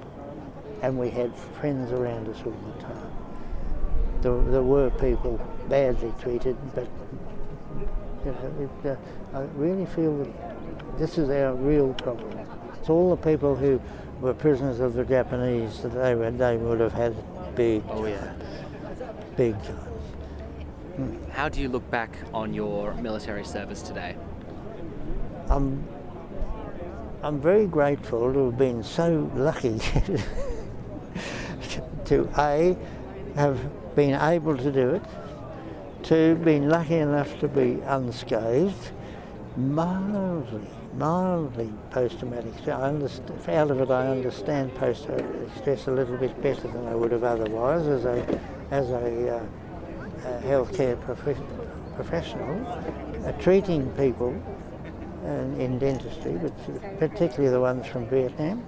[0.82, 3.12] And we had friends around us all the time.
[4.22, 6.88] There, there were people badly treated, but
[8.24, 12.36] you know, it, uh, I really feel that this is our real problem.
[12.78, 13.80] It's all the people who
[14.20, 17.14] were prisoners of the Japanese, that they would, they would have had
[17.54, 18.33] big, oh yeah,
[19.37, 19.74] big time.
[20.96, 21.30] Hmm.
[21.30, 24.16] How do you look back on your military service today?
[25.48, 25.85] I'm,
[27.22, 29.78] I'm very grateful to have been so lucky
[32.04, 32.76] to A,
[33.37, 35.02] have been able to do it,
[36.04, 38.92] to been lucky enough to be unscathed,
[39.56, 43.20] mildly mildly post-traumatic stress.
[43.48, 47.24] Out of it I understand post-traumatic stress a little bit better than I would have
[47.24, 49.44] otherwise as a, as a, uh,
[50.29, 51.37] a healthcare prof-
[51.94, 52.66] professional,
[53.24, 54.35] uh, treating people
[55.24, 58.64] uh, in dentistry, but particularly the ones from Vietnam,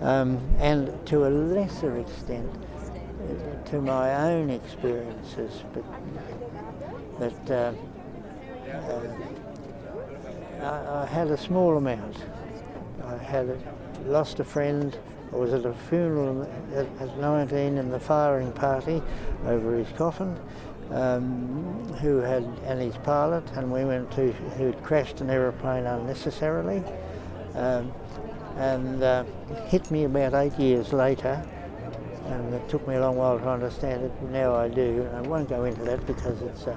[0.00, 5.84] um, and to a lesser extent uh, to my own experiences, but
[7.18, 7.72] that uh,
[8.70, 9.00] uh,
[10.60, 12.16] I, I had a small amount.
[13.04, 13.58] I had
[14.06, 14.96] lost a friend.
[15.32, 16.42] I was at a funeral
[16.74, 19.02] at, at 19 in the firing party
[19.44, 20.38] over his coffin,
[20.90, 25.84] um, who had and his pilot, and we went to who had crashed an aeroplane
[25.84, 26.82] unnecessarily,
[27.54, 27.92] um,
[28.56, 29.24] and uh,
[29.66, 31.42] hit me about eight years later,
[32.26, 34.22] and it took me a long while to understand it.
[34.30, 35.06] Now I do.
[35.14, 36.66] I won't go into that because it's.
[36.66, 36.76] Uh,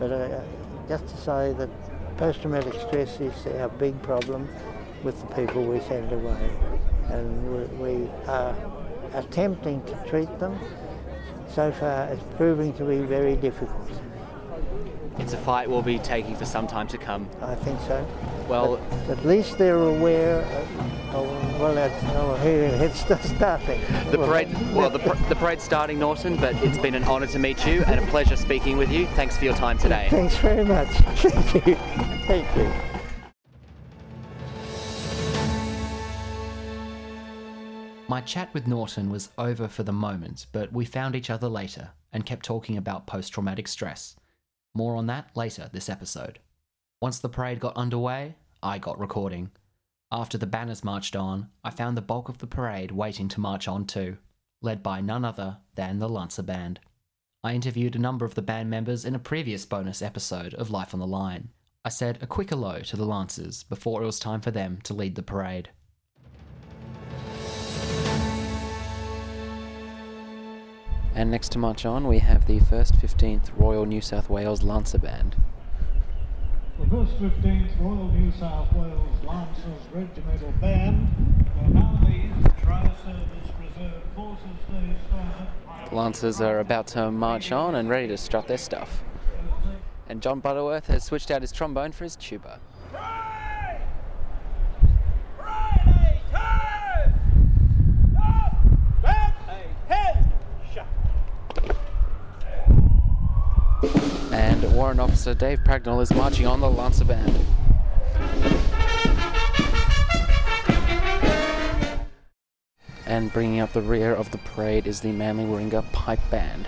[0.00, 0.40] but uh,
[0.88, 1.70] just to say that
[2.16, 4.48] post-traumatic stress is our big problem
[5.02, 6.50] with the people we send away,
[7.10, 8.56] and we, we are
[9.12, 10.58] attempting to treat them.
[11.54, 13.90] So far, it's proving to be very difficult.
[15.18, 17.28] It's a fight we'll be taking for some time to come.
[17.40, 18.04] I think so.
[18.48, 20.44] Well, But at least they're aware.
[21.14, 23.80] Of, oh, well, that's oh, it's just starting.
[24.10, 27.38] the parade, well, the, par- the parade's starting, Norton, but it's been an honour to
[27.38, 29.06] meet you and a pleasure speaking with you.
[29.14, 30.08] Thanks for your time today.
[30.10, 30.88] Thanks very much.
[30.88, 31.76] Thank you.
[32.26, 32.72] Thank you.
[38.08, 41.90] My chat with Norton was over for the moment, but we found each other later
[42.12, 44.16] and kept talking about post traumatic stress.
[44.74, 46.40] More on that later this episode.
[47.00, 49.52] Once the parade got underway, I got recording.
[50.16, 53.66] After the banners marched on, I found the bulk of the parade waiting to march
[53.66, 54.18] on too,
[54.62, 56.78] led by none other than the Lancer Band.
[57.42, 60.94] I interviewed a number of the band members in a previous bonus episode of Life
[60.94, 61.48] on the Line.
[61.84, 64.94] I said a quick hello to the Lancers before it was time for them to
[64.94, 65.70] lead the parade.
[71.16, 74.98] And next to march on, we have the 1st 15th Royal New South Wales Lancer
[74.98, 75.34] Band.
[76.94, 81.08] First 15th Royal New South Wales Lancers Regimental Band
[81.60, 82.30] will now lead
[82.62, 84.96] Tri-Service Reserve Forces Day.
[85.90, 89.02] The Lancers are about to march on and ready to strut their stuff.
[90.08, 92.60] And John Butterworth has switched out his trombone for his tuba.
[104.30, 107.38] And Warrant Officer Dave Pragnell is marching on the Lancer Band.
[113.04, 116.66] And bringing up the rear of the parade is the Manly Warringah Pipe Band.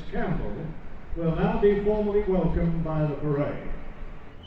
[0.00, 0.66] Angus Campbell,
[1.16, 3.68] will now be formally welcomed by the parade.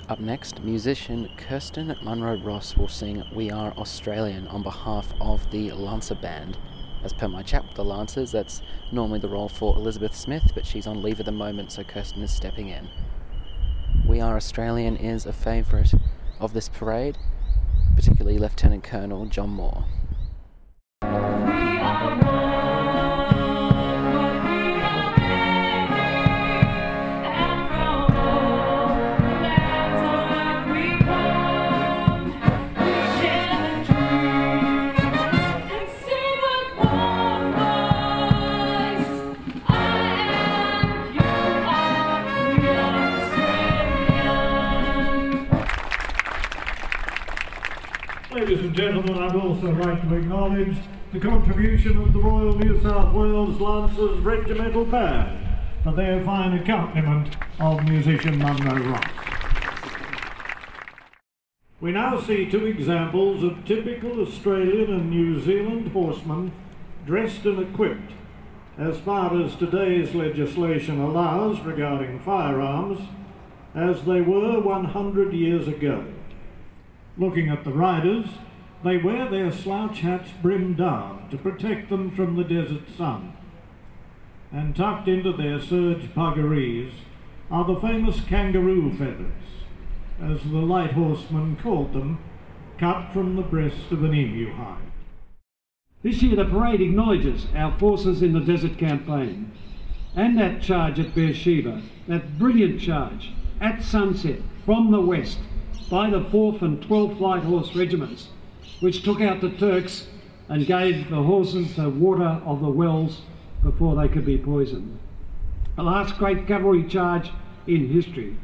[0.10, 5.72] Up next, musician Kirsten Munro Ross will sing We Are Australian on behalf of the
[5.72, 6.58] Lancer Band.
[7.04, 8.62] As per my chat with the Lancers, that's
[8.92, 12.22] normally the role for Elizabeth Smith, but she's on leave at the moment, so Kirsten
[12.24, 12.90] is stepping in.
[14.08, 15.94] We Are Australian is a favourite
[16.40, 17.18] of this parade,
[17.96, 19.86] particularly Lieutenant Colonel John Moore.
[49.06, 50.78] Gentlemen, I'd also like to acknowledge
[51.12, 55.46] the contribution of the Royal New South Wales Lancers Regimental Band
[55.84, 59.04] for their fine accompaniment of musician Munro Ross.
[61.82, 66.54] We now see two examples of typical Australian and New Zealand horsemen
[67.06, 68.14] dressed and equipped
[68.78, 73.00] as far as today's legislation allows regarding firearms
[73.76, 76.06] as they were 100 years ago.
[77.18, 78.28] Looking at the riders,
[78.84, 83.34] they wear their slouch hats brimmed down to protect them from the desert sun.
[84.52, 86.92] And tucked into their serge puggarees
[87.50, 89.32] are the famous kangaroo feathers,
[90.22, 92.20] as the light horsemen called them,
[92.78, 94.92] cut from the breast of an emu hide.
[96.02, 99.52] This year, the parade acknowledges our forces in the desert campaign
[100.16, 105.40] and that charge at Beersheba, that brilliant charge at sunset from the west
[105.90, 108.30] by the 4th and 12th Light Horse Regiments,
[108.84, 110.08] which took out the Turks
[110.50, 113.22] and gave the horses the water of the wells
[113.64, 115.00] before they could be poisoned.
[115.78, 117.32] The last great cavalry charge
[117.66, 118.36] in history.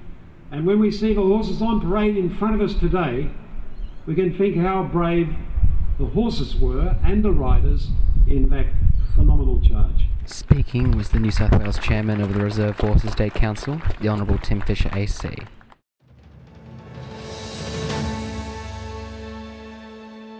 [0.49, 3.29] And when we see the horses on parade in front of us today,
[4.05, 5.27] we can think how brave
[5.97, 7.89] the horses were and the riders
[8.25, 8.67] in that
[9.15, 10.07] phenomenal charge.
[10.25, 14.37] Speaking was the New South Wales chairman of the Reserve Forces Day Council, the Honourable
[14.37, 15.35] Tim Fischer AC.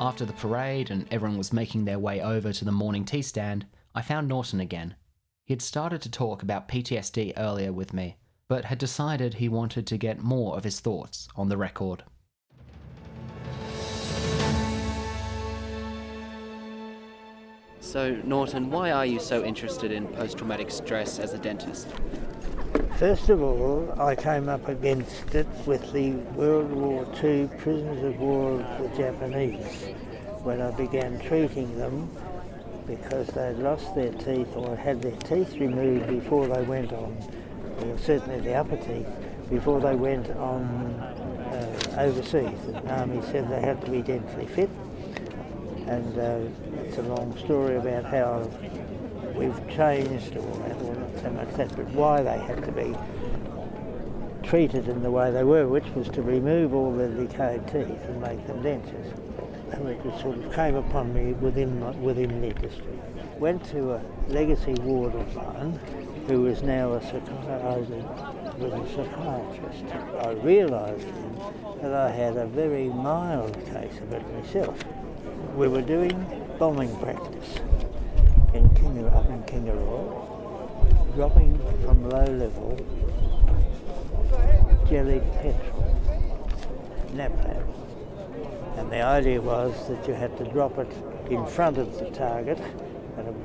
[0.01, 3.65] After the parade and everyone was making their way over to the morning tea stand,
[3.93, 4.95] I found Norton again.
[5.43, 8.15] He had started to talk about PTSD earlier with me,
[8.47, 12.03] but had decided he wanted to get more of his thoughts on the record.
[17.81, 21.89] So, Norton, why are you so interested in post traumatic stress as a dentist?
[22.99, 28.19] First of all, I came up against it with the World War II prisoners of
[28.19, 29.85] war of the Japanese
[30.43, 32.09] when I began treating them
[32.85, 37.15] because they'd lost their teeth or had their teeth removed before they went on,
[37.83, 39.07] or certainly the upper teeth,
[39.49, 42.59] before they went on uh, overseas.
[42.67, 44.69] The Army said they had to be dentally fit
[45.87, 46.39] and uh,
[46.83, 48.41] it's a long story about how
[49.35, 50.79] we've changed all that,
[51.21, 52.95] so much that, but why they had to be
[54.47, 58.21] treated in the way they were, which was to remove all the decayed teeth and
[58.21, 59.13] make them dentures.
[59.71, 62.99] And it sort of came upon me within my, within the industry.
[63.37, 65.79] Went to a legacy ward of mine,
[66.27, 69.95] who is now a, psychi- was a psychiatrist.
[70.25, 71.07] I realised
[71.81, 74.83] that I had a very mild case of it myself
[75.55, 76.15] we were doing
[76.57, 77.55] bombing practice
[78.53, 80.38] in Kingaroy, up in Kingaroy,
[81.19, 82.77] dropping from low level
[84.89, 85.83] jelly petrol,
[87.11, 87.67] napalm.
[88.77, 90.87] And the idea was that you had to drop it
[91.29, 92.57] in front of the target
[93.17, 93.35] and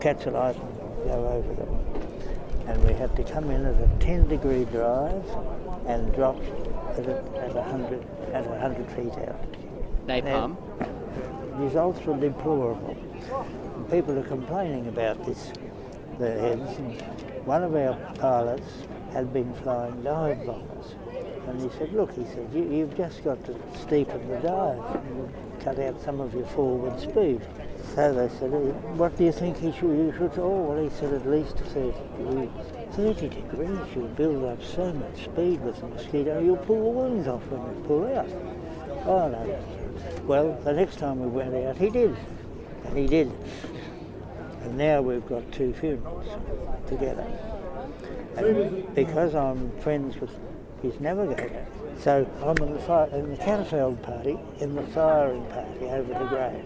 [0.00, 2.66] catch a light and go over them.
[2.66, 5.24] And we had to come in at a 10 degree drive
[5.86, 6.42] and drop
[6.98, 9.46] at, a, at 100 at 100 feet out.
[10.08, 10.56] Napalm?
[10.80, 12.96] Now, results were deplorable.
[13.76, 15.52] And people are complaining about this,
[16.18, 16.78] their heads.
[16.78, 17.00] And
[17.46, 18.68] one of our pilots
[19.12, 20.94] had been flying dive bombers.
[21.48, 25.32] And he said, look, he said, you, have just got to steepen the dive and
[25.60, 27.40] cut out some of your forward speed.
[27.94, 28.58] So they said, uh,
[28.98, 31.92] what do you think he should, you should, oh, well, he said at least 30
[32.18, 32.50] degrees.
[32.92, 37.28] 30 degrees, you'll build up so much speed with the mosquito, you'll pull the wings
[37.28, 38.28] off when they pull out.
[39.06, 39.58] Oh, no,
[40.24, 42.16] well, the next time we went out, he did.
[42.84, 43.32] And he did.
[44.66, 46.26] And now we've got two funerals
[46.88, 47.24] together.
[48.36, 50.36] And because I'm friends with
[50.82, 51.64] his navigator,
[52.00, 56.24] so I'm in the, fire, in the Catafalque party, in the firing party over the
[56.24, 56.64] grave.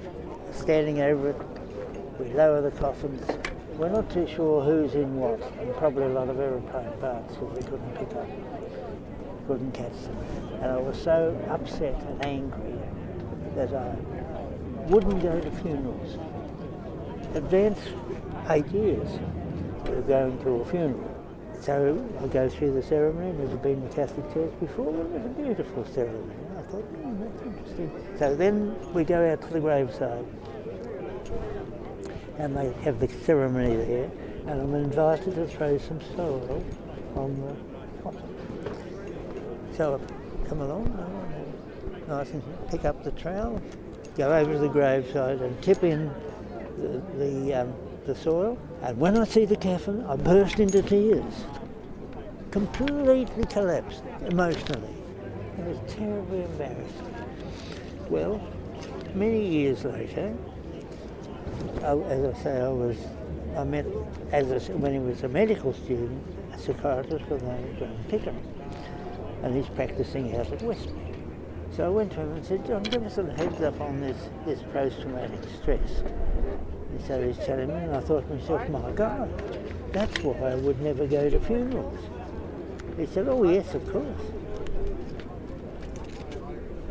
[0.50, 1.36] Standing over it,
[2.18, 3.22] we lower the coffins.
[3.76, 7.54] We're not too sure who's in what, and probably a lot of aeroplane parts because
[7.54, 8.26] we couldn't pick up,
[9.46, 10.16] couldn't catch them.
[10.62, 12.78] And I was so upset and angry
[13.56, 13.94] that I
[14.88, 16.18] wouldn't go to funerals.
[17.34, 17.78] Advance
[18.48, 19.08] eight years
[20.06, 21.16] going to a funeral.
[21.60, 25.28] So I go through the ceremony, never been to Catholic Church before, it was a
[25.28, 26.34] beautiful ceremony.
[26.58, 27.90] I thought, oh, that's interesting.
[28.18, 30.24] So then we go out to the graveside
[32.38, 34.10] and they have the ceremony there
[34.46, 36.64] and I'm invited to throw some soil
[37.14, 38.22] on the coffin.
[39.76, 40.86] So I come along,
[42.08, 43.60] nice and pick up the trowel,
[44.16, 46.10] go over to the graveside and tip in
[46.78, 47.74] the, the, um,
[48.06, 48.58] the soil.
[48.82, 51.44] And when I see the coffin, I burst into tears.
[52.50, 54.94] Completely collapsed emotionally.
[55.58, 56.94] I was terribly embarrassed.
[58.08, 58.40] Well,
[59.14, 60.34] many years later,
[61.82, 62.96] I, as I say, I was
[63.56, 63.84] I met
[64.32, 68.04] as a, when he was a medical student, a psychiatrist by the name of John
[68.08, 68.54] Pickering,
[69.42, 71.16] and he's practicing out at Westmead.
[71.76, 74.16] So I went to him and said, John, give us a heads up on this,
[74.46, 76.02] this post-traumatic stress.
[77.06, 79.30] So he's telling me, and I thought to myself, my God,
[79.92, 81.98] that's why I would never go to funerals.
[82.96, 84.20] He said, oh yes, of course.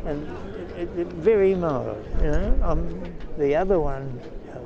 [0.06, 0.28] And
[0.78, 2.60] it, it, very mild, you know.
[2.64, 4.20] Um, the other one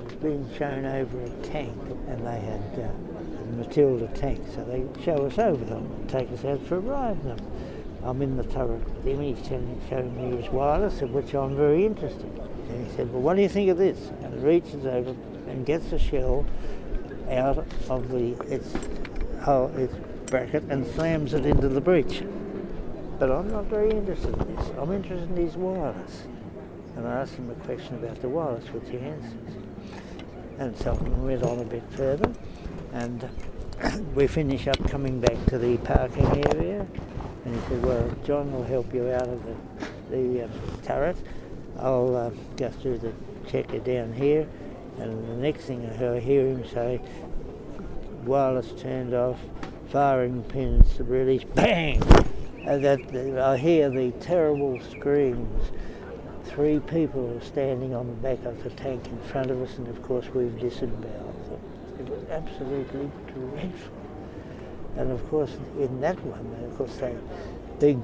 [0.03, 1.77] was being shown over a tank,
[2.07, 6.45] and they had uh, Matilda tank, so they show us over them, and take us
[6.45, 7.39] out for a ride them.
[8.03, 9.21] I'm in the turret with him.
[9.21, 12.31] He's telling, showing me his wireless, of which I'm very interested.
[12.73, 14.09] And he said, well, what do you think of this?
[14.23, 15.15] And he reaches over
[15.47, 16.45] and gets a shell
[17.29, 18.73] out of the its
[19.77, 19.93] its
[20.25, 22.23] bracket, and slams it into the breech.
[23.19, 24.71] But I'm not very interested in this.
[24.79, 26.23] I'm interested in these wireless.
[26.95, 29.53] And I asked him a question about the wireless, which he answers.
[30.59, 32.31] And so we went on a bit further,
[32.93, 33.29] and
[34.15, 36.85] we finish up coming back to the parking area,
[37.45, 40.47] and he said, well, John will help you out of the, the uh,
[40.83, 41.17] turret.
[41.79, 43.13] I'll uh, go through the
[43.47, 44.47] checker down here.
[44.99, 47.01] And the next thing I hear him say,
[48.25, 49.39] wireless turned off,
[49.89, 52.01] firing pins released, bang!
[52.65, 55.71] And that I hear the terrible screams.
[56.45, 59.87] Three people are standing on the back of the tank in front of us, and
[59.87, 61.59] of course we've disemboweled.
[61.99, 63.93] It was absolutely dreadful.
[64.95, 67.15] And of course, in that one, of course, they
[67.79, 67.99] big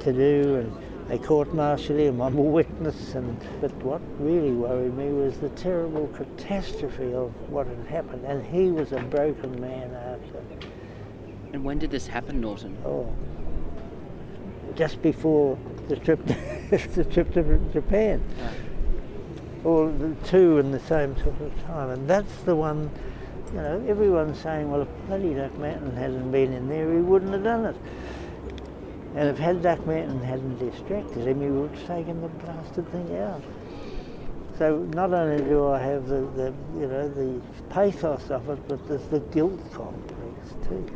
[0.00, 2.20] to do and they court-martialed him.
[2.20, 3.14] I'm a witness.
[3.14, 8.24] And but what really worried me was the terrible catastrophe of what had happened.
[8.24, 10.42] And he was a broken man after.
[11.52, 12.76] And when did this happen, Norton?
[12.84, 13.12] Oh,
[14.74, 16.34] just before the trip to,
[16.70, 18.22] the trip to Japan.
[19.64, 21.90] All the two in the same sort of time.
[21.90, 22.90] And that's the one,
[23.52, 27.44] you know, everyone's saying, well, if bloody Duckmanton hadn't been in there, he wouldn't have
[27.44, 27.76] done it.
[29.14, 33.42] And if had Duckmanton hadn't distracted him, he would have taken the blasted thing out.
[34.58, 37.40] So not only do I have the, the you know the
[37.70, 40.88] pathos of it, but there's the guilt complex too.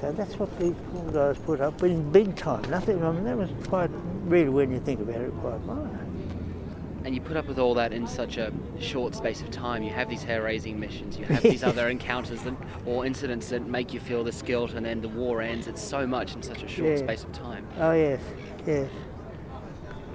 [0.00, 2.62] So that's what these poor guys put up in big time.
[2.70, 3.04] Nothing.
[3.04, 3.90] I mean, that was quite
[4.24, 5.99] really, when you think about it, quite minor.
[7.04, 9.82] And you put up with all that in such a short space of time.
[9.82, 11.16] You have these hair-raising missions.
[11.18, 14.84] You have these other encounters that, or incidents that make you feel this guilt, and
[14.84, 15.66] then the war ends.
[15.66, 16.96] It's so much in such a short Yeah.
[16.96, 17.66] space of time.
[17.78, 18.20] Oh yes,
[18.66, 18.90] yes.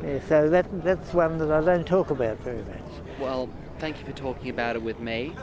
[0.04, 3.20] Yeah, so that that's one that I don't talk about very much.
[3.20, 5.34] Well, thank you for talking about it with me.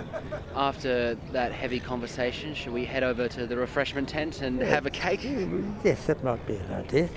[0.55, 4.91] After that heavy conversation, shall we head over to the refreshment tent and have a
[4.91, 5.21] cake?
[5.21, 7.09] Mm, yes, that might be an idea.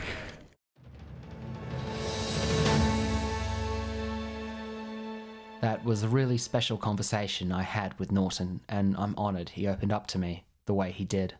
[5.66, 9.92] That was a really special conversation I had with Norton, and I'm honoured he opened
[9.92, 11.34] up to me the way he did.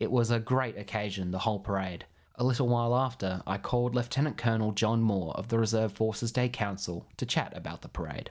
[0.00, 2.04] It was a great occasion, the whole parade.
[2.34, 6.48] A little while after, I called Lieutenant Colonel John Moore of the Reserve Forces Day
[6.48, 8.30] Council to chat about the parade.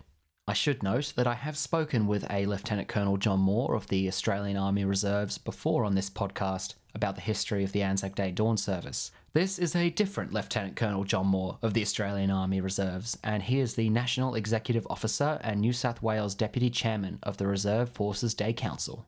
[0.50, 4.10] I should note that I have spoken with a Lieutenant Colonel John Moore of the
[4.10, 8.58] Australian Army Reserves before on this podcast about the history of the Anzac Day Dawn
[8.58, 9.12] service.
[9.38, 13.60] This is a different Lieutenant Colonel John Moore of the Australian Army Reserves, and he
[13.60, 18.34] is the National Executive Officer and New South Wales Deputy Chairman of the Reserve Forces
[18.34, 19.08] Day Council.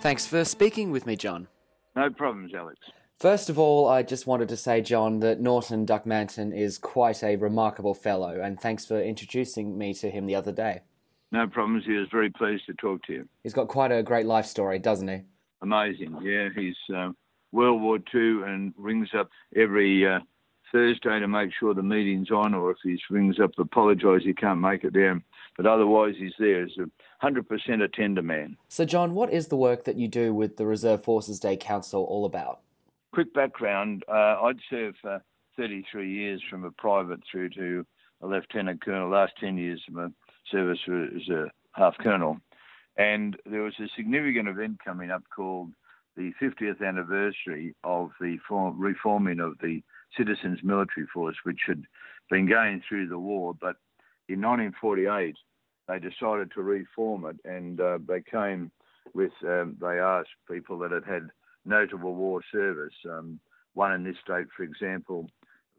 [0.00, 1.48] Thanks for speaking with me, John.
[1.94, 2.78] No problems, Alex.
[3.18, 7.36] First of all, I just wanted to say, John, that Norton Duckmanton is quite a
[7.36, 10.80] remarkable fellow, and thanks for introducing me to him the other day.
[11.32, 11.84] No problems.
[11.86, 13.28] He was very pleased to talk to you.
[13.42, 15.22] He's got quite a great life story, doesn't he?
[15.62, 16.18] Amazing.
[16.22, 17.10] Yeah, he's uh,
[17.52, 20.20] World War II and rings up every uh,
[20.72, 24.34] Thursday to make sure the meeting's on, or if he rings up to apologise he
[24.34, 25.22] can't make it there.
[25.56, 26.66] But otherwise, he's there.
[26.66, 28.56] He's a 100% a tender man.
[28.68, 32.04] So, John, what is the work that you do with the Reserve Forces Day Council
[32.04, 32.60] all about?
[33.12, 35.22] Quick background uh, I'd served for
[35.56, 37.84] 33 years from a private through to
[38.22, 40.06] a lieutenant colonel, last 10 years of my
[40.50, 42.38] service as a half colonel.
[42.96, 45.72] And there was a significant event coming up called
[46.16, 49.82] the 50th anniversary of the form, reforming of the
[50.16, 51.84] Citizens Military Force, which had
[52.28, 53.54] been going through the war.
[53.58, 53.76] But
[54.28, 55.34] in 1948,
[55.88, 58.70] they decided to reform it, and uh, they came
[59.14, 61.30] with, um, they asked people that had had
[61.64, 62.94] notable war service.
[63.08, 63.40] Um,
[63.74, 65.28] one in this state, for example,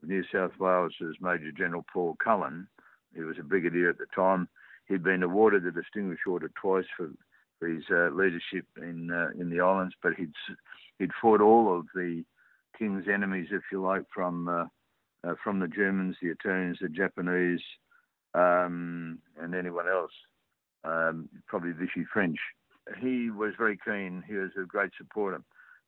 [0.03, 2.67] New South Wales is Major General Paul Cullen.
[3.13, 4.47] He was a brigadier at the time.
[4.91, 7.09] He'd been awarded the Distinguished Order twice for,
[7.59, 10.33] for his uh, leadership in uh, in the islands, but he'd
[10.99, 12.25] he'd fought all of the
[12.77, 14.65] king's enemies, if you like, from uh,
[15.25, 17.61] uh, from the Germans, the Italians, the Japanese,
[18.33, 20.11] um, and anyone else.
[20.83, 22.39] Um, probably Vichy French.
[22.99, 24.23] He was very keen.
[24.27, 25.41] He was a great supporter.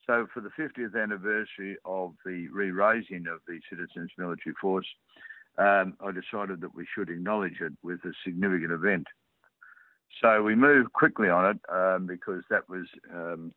[0.07, 4.87] So, for the 50th anniversary of the re-raising of the Citizens Military Force,
[5.57, 9.07] um, I decided that we should acknowledge it with a significant event.
[10.21, 13.51] So we moved quickly on it um, because that was um,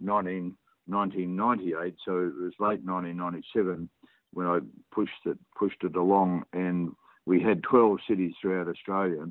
[0.00, 1.94] 19, 1998.
[2.04, 3.88] So it was late 1997
[4.32, 4.60] when I
[4.92, 6.92] pushed it pushed it along, and
[7.26, 9.26] we had 12 cities throughout Australia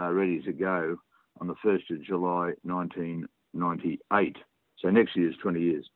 [0.00, 0.96] uh, ready to go
[1.40, 4.36] on the 1st of July 1998.
[4.78, 5.88] So next year is 20 years.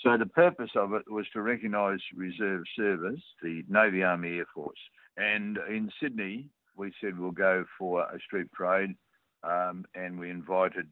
[0.00, 4.78] So the purpose of it was to recognise reserve service, the Navy Army Air Force.
[5.20, 6.46] And in Sydney,
[6.76, 8.96] we said we'll go for a street parade,
[9.44, 10.86] um, and we invited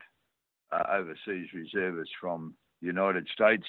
[0.71, 3.65] uh, overseas reservists from the United States,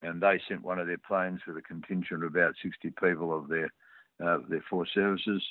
[0.00, 3.48] and they sent one of their planes with a contingent of about 60 people of
[3.48, 3.70] their
[4.24, 5.42] uh, their force services,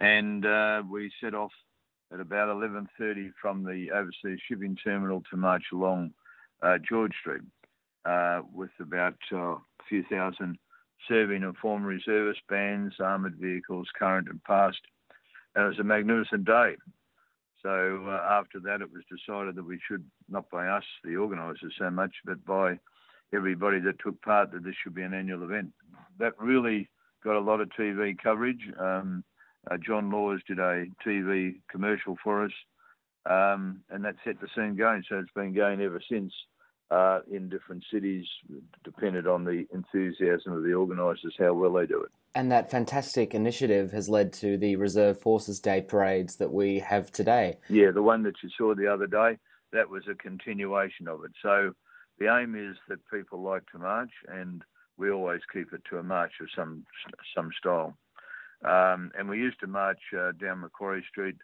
[0.00, 1.52] and uh, we set off
[2.12, 6.12] at about 11:30 from the overseas shipping terminal to march along
[6.62, 7.42] uh, George Street
[8.04, 10.58] uh, with about uh, a few thousand
[11.08, 14.80] serving and former reservist bands, armoured vehicles, current and past.
[15.54, 16.76] And it was a magnificent day.
[17.62, 21.74] So uh, after that, it was decided that we should, not by us, the organisers
[21.78, 22.78] so much, but by
[23.34, 25.72] everybody that took part, that this should be an annual event.
[26.18, 26.88] That really
[27.22, 28.62] got a lot of TV coverage.
[28.78, 29.24] Um,
[29.70, 32.52] uh, John Laws did a TV commercial for us,
[33.26, 35.04] um, and that set the scene going.
[35.08, 36.32] So it's been going ever since.
[36.92, 38.26] Uh, in different cities,
[38.84, 42.10] depended on the enthusiasm of the organisers, how well they do it.
[42.34, 47.10] And that fantastic initiative has led to the Reserve Forces Day parades that we have
[47.10, 47.56] today.
[47.70, 49.38] Yeah, the one that you saw the other day,
[49.72, 51.32] that was a continuation of it.
[51.40, 51.72] So
[52.18, 54.62] the aim is that people like to march, and
[54.98, 56.84] we always keep it to a march of some
[57.34, 57.96] some style.
[58.64, 61.36] Um, and we used to march uh, down Macquarie Street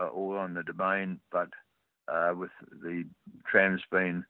[0.00, 1.48] uh, or on the Domain, but
[2.06, 3.04] uh, with the
[3.44, 4.24] trams being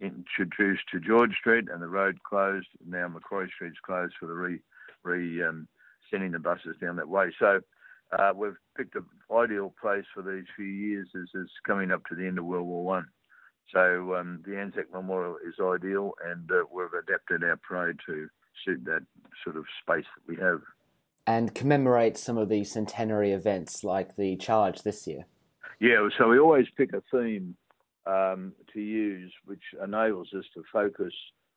[0.00, 4.60] introduced to George Street and the road closed, now Macquarie Street's closed for the re,
[5.02, 5.68] re um,
[6.10, 7.30] sending the buses down that way.
[7.38, 7.60] So
[8.18, 12.14] uh, we've picked an ideal place for these few years as it's coming up to
[12.14, 13.06] the end of World War One.
[13.72, 18.28] So um, the Anzac Memorial is ideal, and uh, we've adapted our parade to
[18.64, 19.06] suit that
[19.44, 20.60] sort of space that we have.
[21.26, 25.26] And commemorate some of the centenary events like the charge this year.
[25.78, 27.54] Yeah, so we always pick a theme
[28.06, 31.12] um, to use which enables us to focus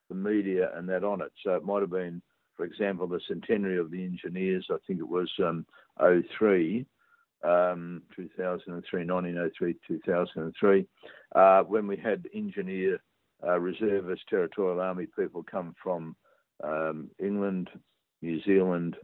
[0.10, 1.32] the media and that on it.
[1.44, 2.22] So it might have been,
[2.56, 5.66] for example, the centenary of the engineers, I think it was um,
[6.00, 6.86] 03,
[7.44, 10.88] um, 2003, 1903, 2003,
[11.36, 13.00] uh, when we had engineer
[13.46, 16.16] uh, reservist territorial army people come from
[16.64, 17.70] um, England,
[18.22, 18.96] New Zealand,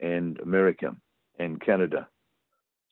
[0.00, 0.94] and America
[1.38, 2.06] and Canada.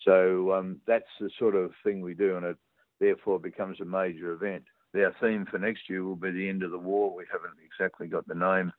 [0.02, 2.56] So um, that's the sort of thing we do, and it
[3.00, 4.64] therefore becomes a major event.
[4.94, 7.14] Our theme for next year will be the end of the war.
[7.14, 8.72] We haven't exactly got the name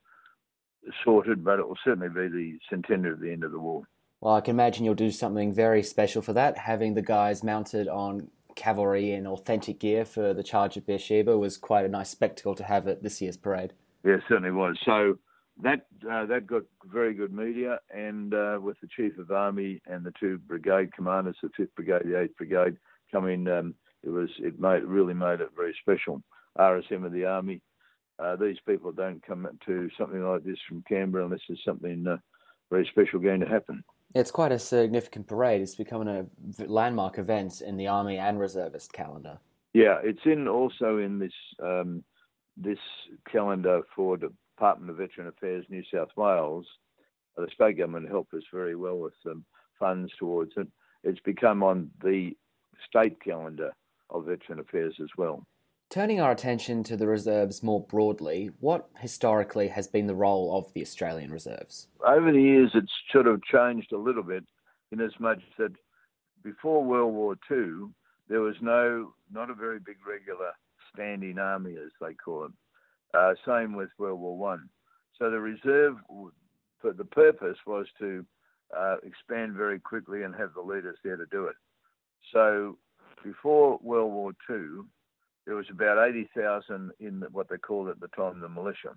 [1.04, 3.84] sorted, but it will certainly be the centenary of the end of the war.
[4.22, 6.58] Well, I can imagine you'll do something very special for that.
[6.58, 11.58] Having the guys mounted on cavalry in authentic gear for the charge at Beersheba was
[11.58, 13.74] quite a nice spectacle to have at this year's parade.
[14.06, 14.78] Yeah, it certainly was.
[14.86, 15.18] So
[15.62, 20.06] that uh, that got very good media, and uh, with the chief of army and
[20.06, 22.78] the two brigade commanders, the fifth brigade, the eighth brigade,
[23.12, 23.74] coming, um,
[24.06, 26.22] it was it made really made it very special.
[26.58, 27.62] RSM of the army.
[28.18, 32.16] Uh, these people don't come to something like this from Canberra unless there's something uh,
[32.72, 33.84] very special going to happen.
[34.14, 35.62] It's quite a significant parade.
[35.62, 36.26] It's becoming a
[36.66, 39.40] landmark event in the Army and Reservist calendar.
[39.74, 42.04] Yeah, it's in also in this um,
[42.56, 42.80] this
[43.30, 46.66] calendar for the Department of Veteran Affairs New South Wales.
[47.36, 49.44] The state government helped us very well with some
[49.78, 50.68] funds towards it.
[51.04, 52.32] It's become on the
[52.88, 53.74] state calendar
[54.10, 55.46] of Veteran Affairs as well.
[55.90, 60.74] Turning our attention to the reserves more broadly, what historically has been the role of
[60.74, 61.88] the Australian reserves?
[62.06, 64.44] Over the years, it's sort of changed a little bit
[64.92, 65.72] in as much that
[66.44, 67.90] before World War II,
[68.28, 70.52] there was no, not a very big regular
[70.94, 72.52] standing army, as they call it.
[73.14, 74.68] Uh, same with World War One.
[75.18, 75.96] So the reserve,
[76.82, 78.26] for the purpose was to
[78.76, 81.56] uh, expand very quickly and have the leaders there to do it.
[82.34, 82.78] So
[83.26, 84.86] before World War II,
[85.46, 88.96] there was about 80,000 in what they called at the time the militia.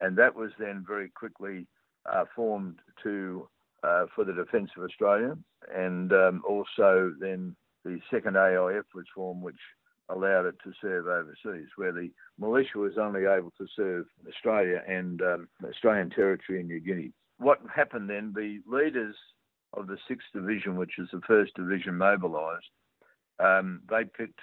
[0.00, 1.66] And that was then very quickly
[2.12, 3.48] uh, formed to
[3.82, 5.36] uh, for the defence of Australia.
[5.74, 9.60] And um, also then the second AIF was formed, which
[10.08, 15.22] allowed it to serve overseas, where the militia was only able to serve Australia and
[15.22, 17.12] um, Australian territory in New Guinea.
[17.38, 19.16] What happened then, the leaders
[19.72, 22.66] of the 6th Division, which is the first division mobilised,
[23.38, 24.40] um, they picked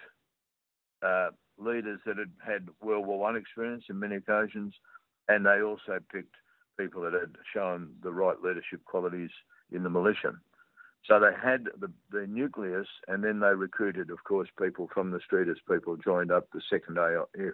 [1.01, 4.73] uh, leaders that had had World War One experience in many occasions,
[5.27, 6.35] and they also picked
[6.77, 9.29] people that had shown the right leadership qualities
[9.71, 10.33] in the militia.
[11.05, 15.19] So they had the, the nucleus, and then they recruited, of course, people from the
[15.19, 17.53] street as people joined up the second AIF.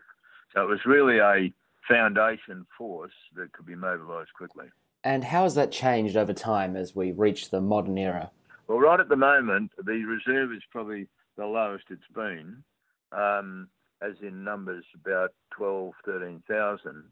[0.54, 1.54] So it was really a
[1.88, 4.68] foundation force that could be mobilised quickly.
[5.04, 8.32] And how has that changed over time as we reach the modern era?
[8.68, 11.08] Well, right at the moment, the reserve is probably
[11.38, 12.64] the lowest it's been,
[13.12, 13.68] um,
[14.02, 17.04] as in numbers about 12, 13,000.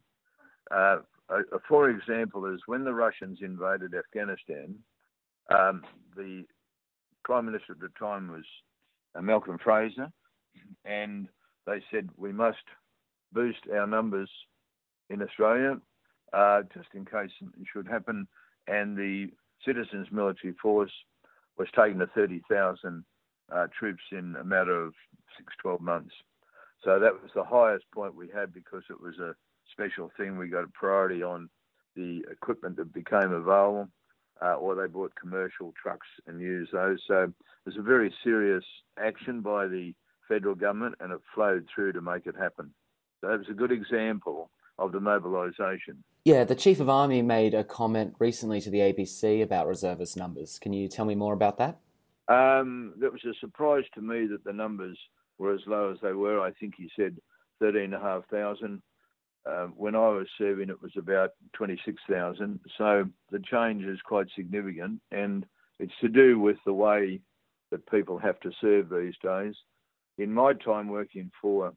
[0.71, 0.97] Uh,
[1.67, 4.75] for example, is when the Russians invaded Afghanistan,
[5.49, 5.83] um,
[6.15, 6.43] the
[7.23, 8.45] Prime Minister at the time was
[9.15, 10.11] uh, Malcolm Fraser,
[10.85, 11.27] and
[11.65, 12.57] they said we must
[13.31, 14.29] boost our numbers
[15.09, 15.77] in Australia
[16.33, 18.27] uh, just in case something should happen.
[18.67, 19.29] And the
[19.65, 20.91] Citizens Military Force
[21.57, 23.03] was taken to 30,000
[23.53, 24.93] uh, troops in a matter of
[25.37, 26.13] six, 12 months.
[26.83, 29.35] So that was the highest point we had because it was a
[29.71, 30.37] special thing.
[30.37, 31.49] We got a priority on
[31.95, 33.89] the equipment that became available,
[34.41, 36.99] uh, or they bought commercial trucks and used those.
[37.07, 37.33] So it
[37.65, 38.63] was a very serious
[38.99, 39.93] action by the
[40.27, 42.71] federal government, and it flowed through to make it happen.
[43.21, 46.03] So it was a good example of the mobilisation.
[46.25, 50.59] Yeah, the Chief of Army made a comment recently to the ABC about reservist numbers.
[50.59, 51.79] Can you tell me more about that?
[52.27, 54.97] Um, it was a surprise to me that the numbers
[55.37, 56.39] were as low as they were.
[56.39, 57.17] I think he said
[57.59, 58.81] 13,500.
[59.45, 62.59] Uh, when I was serving, it was about 26,000.
[62.77, 65.45] So the change is quite significant, and
[65.79, 67.19] it's to do with the way
[67.71, 69.53] that people have to serve these days.
[70.17, 71.73] In my time working for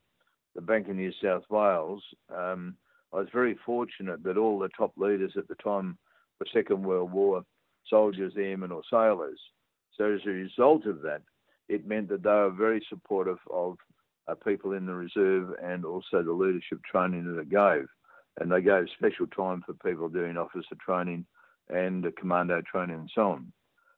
[0.54, 2.02] the Bank of New South Wales,
[2.34, 2.74] um,
[3.12, 5.98] I was very fortunate that all the top leaders at the time
[6.38, 7.42] were Second World War,
[7.88, 9.40] soldiers, airmen, or sailors.
[9.98, 11.22] So as a result of that,
[11.68, 13.76] it meant that they were very supportive of
[14.28, 17.88] uh, people in the reserve and also the leadership training that it gave.
[18.40, 21.26] And they gave special time for people doing officer training
[21.68, 23.52] and uh, commando training and so on.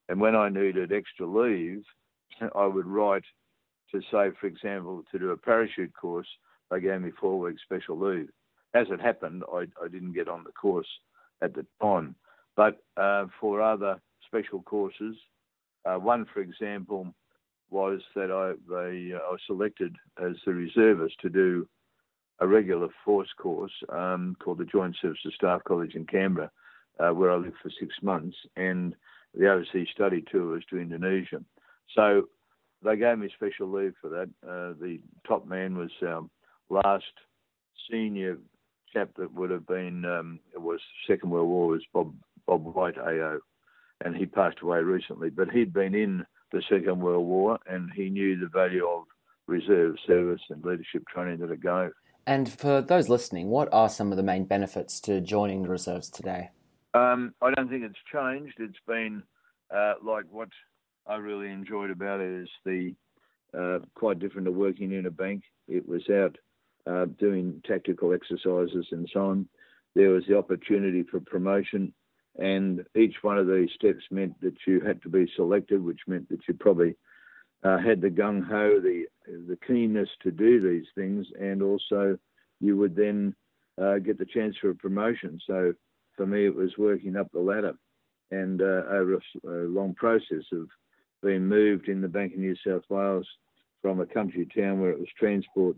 [0.08, 1.82] And when I needed extra leave,
[2.56, 3.24] I would write
[3.92, 6.28] to say, for example, to do a parachute course,
[6.70, 8.28] they gave me four weeks special leave.
[8.72, 10.86] As it happened, I, I didn't get on the course
[11.42, 12.14] at the time.
[12.56, 15.16] But uh, for other special courses,
[15.84, 17.14] uh, one, for example,
[17.70, 21.68] was that I, they, uh, I was selected as the reservist to do
[22.40, 26.50] a regular force course um, called the Joint Services Staff College in Canberra,
[26.98, 28.94] uh, where I lived for six months, and
[29.34, 31.42] the overseas study tour was to Indonesia.
[31.94, 32.28] So
[32.82, 34.28] they gave me special leave for that.
[34.42, 36.22] Uh, the top man was our
[36.70, 37.04] last
[37.90, 38.38] senior
[38.92, 42.12] chap that would have been um, it was Second World War was Bob
[42.46, 43.38] Bob White AO,
[44.04, 45.30] and he passed away recently.
[45.30, 49.04] But he'd been in the Second World War, and he knew the value of
[49.46, 51.90] reserve service and leadership training that it gave.
[52.26, 56.10] And for those listening, what are some of the main benefits to joining the reserves
[56.10, 56.50] today?
[56.94, 58.54] Um, I don't think it's changed.
[58.58, 59.22] It's been
[59.74, 60.48] uh, like what
[61.06, 62.94] I really enjoyed about it is the
[63.56, 65.42] uh, quite different to working in a bank.
[65.68, 66.36] It was out
[66.86, 69.48] uh, doing tactical exercises and so on.
[69.94, 71.92] There was the opportunity for promotion
[72.38, 76.28] and each one of these steps meant that you had to be selected, which meant
[76.28, 76.96] that you probably
[77.64, 82.18] uh, had the gung ho, the the keenness to do these things, and also
[82.60, 83.34] you would then
[83.80, 85.38] uh, get the chance for a promotion.
[85.46, 85.74] So
[86.16, 87.74] for me, it was working up the ladder,
[88.30, 90.68] and uh, over a, a, long process of
[91.22, 93.26] being moved in the Bank of New South Wales
[93.82, 95.76] from a country town where it was transport,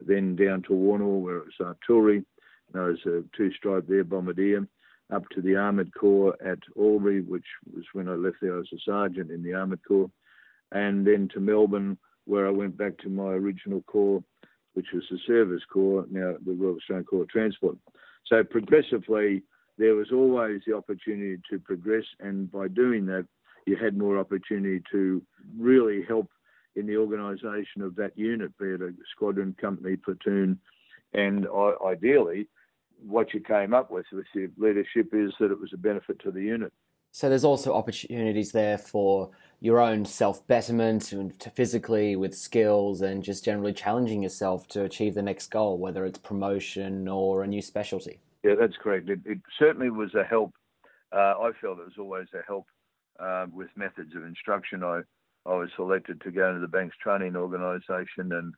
[0.00, 2.24] then down to Warrnambool where it was artillery.
[2.72, 4.66] And I was a two-stripe there bombardier
[5.12, 8.54] up to the Armoured Corps at Albury, which was when I left there.
[8.54, 10.10] I was a sergeant in the Armoured Corps,
[10.72, 14.22] and then to Melbourne, where I went back to my original corps,
[14.74, 17.76] which was the Service Corps, now the Royal Australian Corps of Transport.
[18.26, 19.42] So progressively,
[19.78, 23.26] there was always the opportunity to progress, and by doing that,
[23.66, 25.22] you had more opportunity to
[25.58, 26.28] really help
[26.76, 30.58] in the organisation of that unit, be it a squadron, company, platoon,
[31.14, 31.46] and
[31.84, 32.48] ideally
[33.06, 36.30] what you came up with with your leadership is that it was a benefit to
[36.30, 36.72] the unit.
[37.10, 39.30] So there's also opportunities there for
[39.60, 45.14] your own self betterment and physically with skills and just generally challenging yourself to achieve
[45.14, 48.20] the next goal, whether it's promotion or a new specialty.
[48.44, 49.08] Yeah, that's correct.
[49.08, 50.54] It, it certainly was a help.
[51.12, 52.66] Uh, I felt it was always a help
[53.18, 54.84] uh, with methods of instruction.
[54.84, 55.00] I,
[55.46, 58.54] I was selected to go into the bank's training organisation, and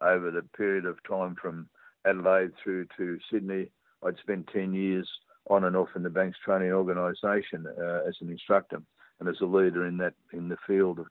[0.00, 1.68] over the period of time from
[2.06, 3.70] Adelaide through to Sydney,
[4.04, 5.08] I'd spent 10 years
[5.48, 8.82] on and off in the bank's training organisation uh, as an instructor
[9.20, 11.06] and as a leader in that in the field of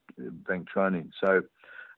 [0.46, 1.10] bank training.
[1.22, 1.42] So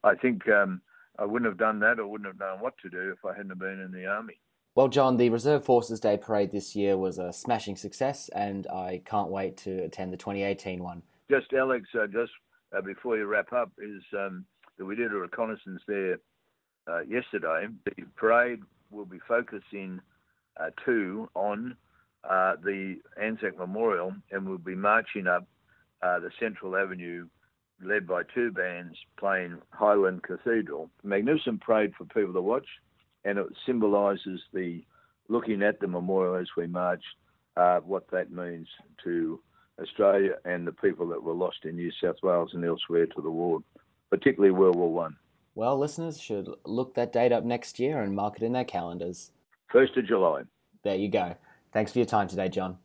[0.05, 0.81] I think um,
[1.19, 3.59] I wouldn't have done that or wouldn't have known what to do if I hadn't
[3.59, 4.39] been in the army.
[4.75, 9.01] Well, John, the Reserve Forces Day Parade this year was a smashing success, and I
[9.07, 11.03] can't wait to attend the 2018 one.
[11.31, 12.33] Just, Alex, uh, just
[12.77, 14.45] uh, before you wrap up, is um,
[14.77, 16.19] that we did a reconnaissance there
[16.87, 17.69] uh, yesterday.
[17.87, 20.01] The parade will be focusing
[20.59, 21.77] uh, two on
[22.29, 25.47] uh, the Anzac Memorial, and we'll be marching up
[26.03, 27.27] uh, the Central Avenue,
[27.83, 30.91] led by two bands playing Highland Cathedral.
[31.03, 32.67] Magnificent parade for people to watch,
[33.25, 34.83] and it symbolises the
[35.29, 37.03] looking at the memorial as we march,
[37.57, 38.69] uh, what that means
[39.03, 39.41] to
[39.81, 43.31] Australia and the people that were lost in New South Wales and elsewhere to the
[43.31, 43.61] war,
[44.11, 45.17] particularly World War One.
[45.55, 49.33] Well, listeners should look that date up next year and mark it in their calendars.
[49.73, 50.43] 1st of July.
[50.85, 51.35] There you go.
[51.73, 52.79] Thanks for your time today, John.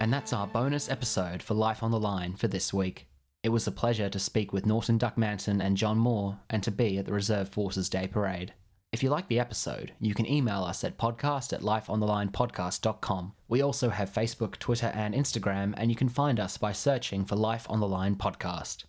[0.00, 3.06] And that's our bonus episode for Life on the Line for this week.
[3.42, 6.98] It was a pleasure to speak with Norton Duckmanton and John Moore and to be
[6.98, 8.52] at the Reserve Forces Day Parade.
[8.92, 13.32] If you like the episode, you can email us at podcast at lifeonthelinepodcast.com.
[13.48, 17.36] We also have Facebook, Twitter, and Instagram, and you can find us by searching for
[17.36, 18.84] Life on the Line Podcast.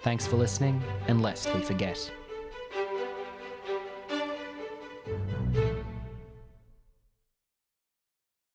[0.00, 2.10] Thanks for listening, and lest we forget.